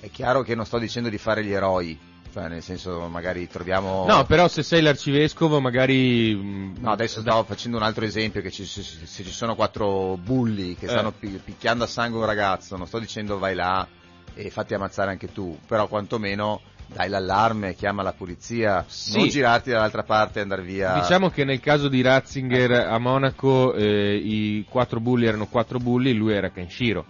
[0.01, 1.99] È chiaro che non sto dicendo di fare gli eroi,
[2.35, 4.05] cioè nel senso magari troviamo...
[4.09, 6.35] No, però se sei l'arcivescovo magari...
[6.35, 10.17] mh, No, adesso stavo facendo un altro esempio, che ci- se, se ci sono quattro
[10.21, 10.89] bulli che Eh.
[10.89, 13.87] stanno pi- picchiando a sangue un ragazzo, non sto dicendo vai là
[14.35, 19.17] e fatti ammazzare anche tu, però quantomeno dai l'allarme, chiama la polizia, Sì.
[19.17, 20.95] non girarti dall'altra parte e andare via.
[20.95, 26.13] Diciamo che nel caso di Ratzinger a Monaco eh, i quattro bulli erano quattro bulli,
[26.15, 27.05] lui era Kenshiro.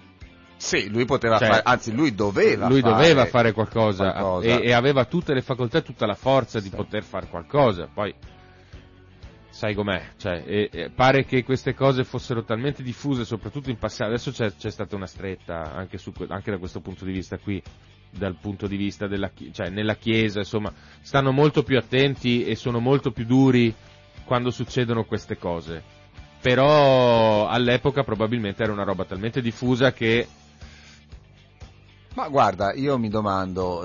[0.57, 4.47] Sì, lui poteva Cioè, fare, anzi lui doveva lui fare doveva fare qualcosa, qualcosa.
[4.47, 6.77] E, e aveva tutte le facoltà e tutta la forza di Sì.
[6.77, 7.89] poter fare qualcosa.
[7.93, 8.15] Poi
[9.51, 14.11] sai com'è, cioè, e- e pare che queste cose fossero talmente diffuse, soprattutto in passato.
[14.11, 17.63] Adesso c'è, c'è stata una stretta anche, su anche da questo punto di vista qui,
[18.11, 20.73] dal punto di vista della cioè nella chiesa, insomma,
[21.03, 23.75] stanno molto più attenti e sono molto più duri
[24.25, 25.83] quando succedono queste cose.
[26.41, 30.27] Però all'epoca probabilmente era una roba talmente diffusa che
[32.15, 33.85] Ma guarda, io mi domando,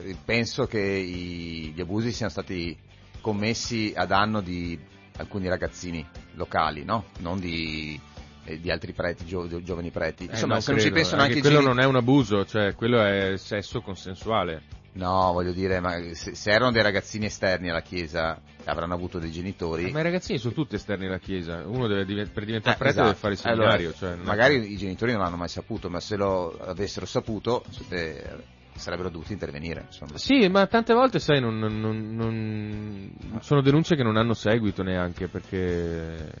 [0.00, 2.76] eh, penso che i- gli abusi siano stati
[3.20, 4.78] commessi a danno di
[5.16, 7.06] alcuni ragazzini locali, no?
[7.18, 7.98] Non di,
[8.44, 10.26] eh, di altri preti, gio- gio- giovani preti.
[10.26, 12.44] Eh, Insomma, non se non ci credo, pensano anche quello geni- non è un abuso,
[12.46, 14.62] cioè quello è sesso consensuale.
[14.96, 19.30] No, voglio dire, ma se, se erano dei ragazzini esterni alla chiesa, avranno avuto dei
[19.30, 19.90] genitori.
[19.90, 21.62] Ma i ragazzini sono tutti esterni alla chiesa.
[21.66, 23.06] Uno deve div- per diventare Eh, prete esatto.
[23.08, 23.94] deve fare il Allora, seminario.
[23.98, 27.62] cioè, non è magari i genitori non l'hanno mai saputo, ma se lo avessero saputo
[27.90, 28.24] eh,
[28.74, 29.84] sarebbero dovuti intervenire.
[29.86, 30.16] Insomma.
[30.16, 33.10] Sì, ma tante volte, sai, non- non- non-
[33.40, 36.32] sono denunce che non hanno seguito neanche perché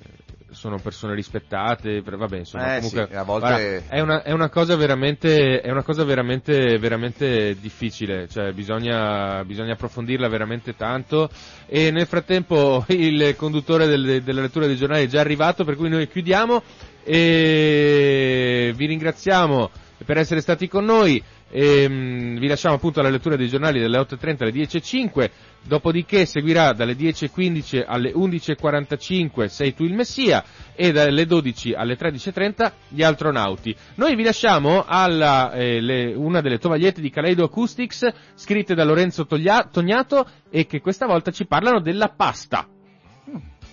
[0.56, 2.00] sono persone rispettate.
[2.02, 5.70] Vabbè, insomma, Eh, comunque sì, a volte- guarda, è, una, è una cosa veramente, è
[5.70, 8.26] una cosa veramente, veramente difficile.
[8.26, 11.28] Cioè, bisogna, bisogna approfondirla veramente tanto.
[11.66, 15.88] E nel frattempo il conduttore del- della lettura dei giornali è già arrivato, per cui
[15.90, 16.62] noi chiudiamo
[17.04, 19.70] e vi ringraziamo
[20.04, 21.22] per essere stati con noi.
[21.50, 25.30] Ehm, vi lasciamo appunto alla lettura dei giornali dalle 8.30 alle 10.05,
[25.62, 30.44] dopodiché seguirà dalle 10.15 alle 11.45 Sei tu il Messia
[30.74, 33.74] e dalle 12 alle 13.30 gli astronauti.
[33.94, 39.26] Noi vi lasciamo alla eh, le- una delle tovagliette di Kaleido Acoustics scritte da Lorenzo
[39.26, 42.66] Toglia- Tognato e che questa volta ci parlano della pasta.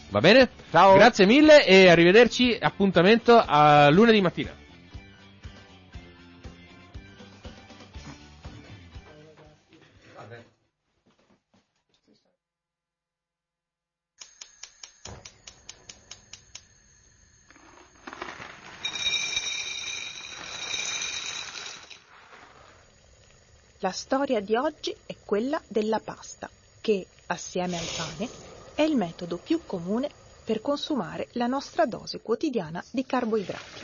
[0.10, 0.48] Va bene?
[0.70, 0.94] Ciao.
[0.94, 2.56] Grazie mille e arrivederci.
[2.60, 4.52] Appuntamento a lunedì mattina.
[23.84, 26.50] La storia di oggi è quella della pasta,
[26.80, 28.30] che, assieme al pane,
[28.76, 30.10] è il metodo più comune
[30.46, 33.82] per consumare la nostra dose quotidiana di carboidrati.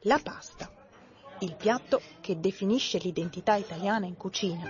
[0.00, 0.68] La pasta,
[1.38, 4.68] il piatto che definisce l'identità italiana in cucina,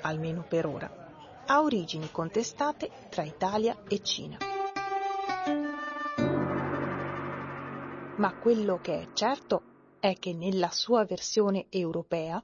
[0.00, 4.47] almeno per ora, ha origini contestate tra Italia e Cina.
[8.18, 9.62] Ma quello che è certo
[10.00, 12.42] è che nella sua versione europea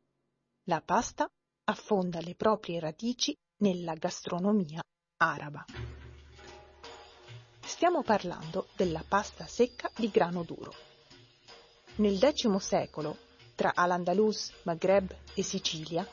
[0.69, 1.29] la pasta
[1.65, 4.81] affonda le proprie radici nella gastronomia
[5.19, 5.65] araba.
[7.65, 10.73] Stiamo parlando della pasta secca di grano duro.
[11.97, 13.17] Nel X secolo,
[13.55, 16.07] tra Al-Andalus, Maghreb e Sicilia,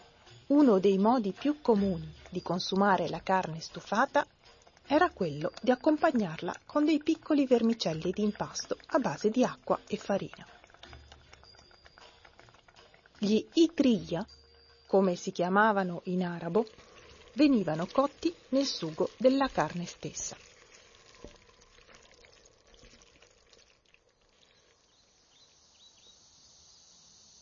[0.47, 4.25] uno dei modi più comuni di consumare la carne stufata
[4.85, 9.97] era quello di accompagnarla con dei piccoli vermicelli di impasto a base di acqua e
[9.97, 10.45] farina.
[13.17, 14.25] Gli itriyya,
[14.87, 16.65] come si chiamavano in arabo,
[17.33, 20.35] venivano cotti nel sugo della carne stessa.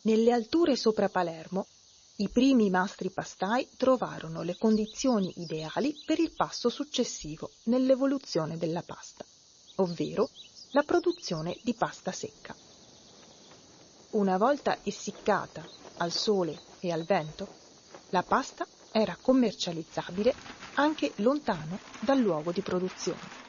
[0.02, 1.68] Nelle alture sopra Palermo,
[2.22, 9.24] i primi mastri pastai trovarono le condizioni ideali per il passo successivo nell'evoluzione della pasta,
[9.76, 10.30] ovvero
[10.72, 12.54] la produzione di pasta secca.
[14.12, 15.66] Una volta essiccata
[15.98, 17.48] al sole e al vento,
[18.10, 20.34] la pasta era commercializzabile
[20.74, 23.48] anche lontano dal luogo di produzione.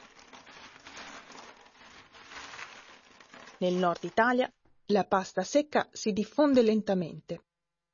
[3.58, 4.48] Nel nord Italia
[4.86, 7.42] la pasta secca si diffonde lentamente,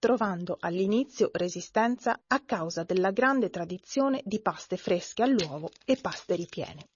[0.07, 6.87] trovando all'inizio resistenza a causa della grande tradizione di paste fresche all'uovo e paste ripiene.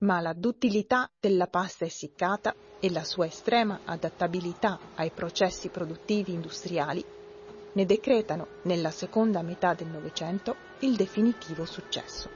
[0.00, 7.02] Ma la duttilità della pasta essiccata e la sua estrema adattabilità ai processi produttivi industriali
[7.72, 12.28] ne decretano nella seconda metà del Novecento il definitivo successo.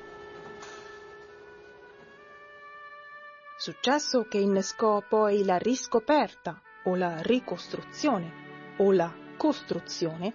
[3.58, 8.41] Successo che innescò poi la riscoperta o la ricostruzione
[8.82, 10.32] o la costruzione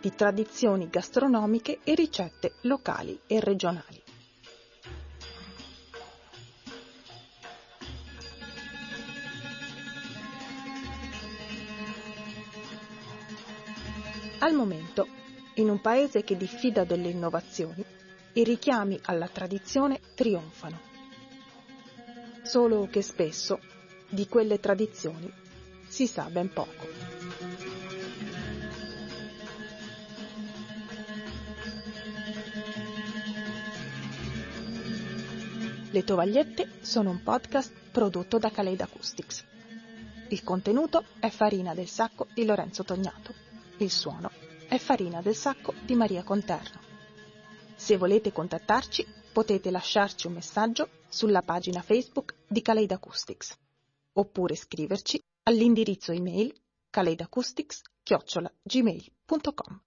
[0.00, 4.02] di tradizioni gastronomiche e ricette locali e regionali.
[14.40, 15.06] Al momento,
[15.54, 17.84] in un paese che diffida delle innovazioni,
[18.32, 20.80] i richiami alla tradizione trionfano.
[22.42, 23.60] Solo che spesso
[24.08, 25.32] di quelle tradizioni
[25.88, 27.15] si sa ben poco.
[35.96, 39.42] Le tovagliette sono un podcast prodotto da Kaleid Acoustics.
[40.28, 43.32] Il contenuto è Farina del Sacco di Lorenzo Tognato.
[43.78, 44.30] Il suono
[44.68, 46.80] è Farina del Sacco di Maria Conterno.
[47.76, 53.56] Se volete contattarci, potete lasciarci un messaggio sulla pagina Facebook di Kaleid Acoustics
[54.12, 56.54] oppure scriverci all'indirizzo email
[56.90, 59.85] kaleidaacoustics-gmail.com.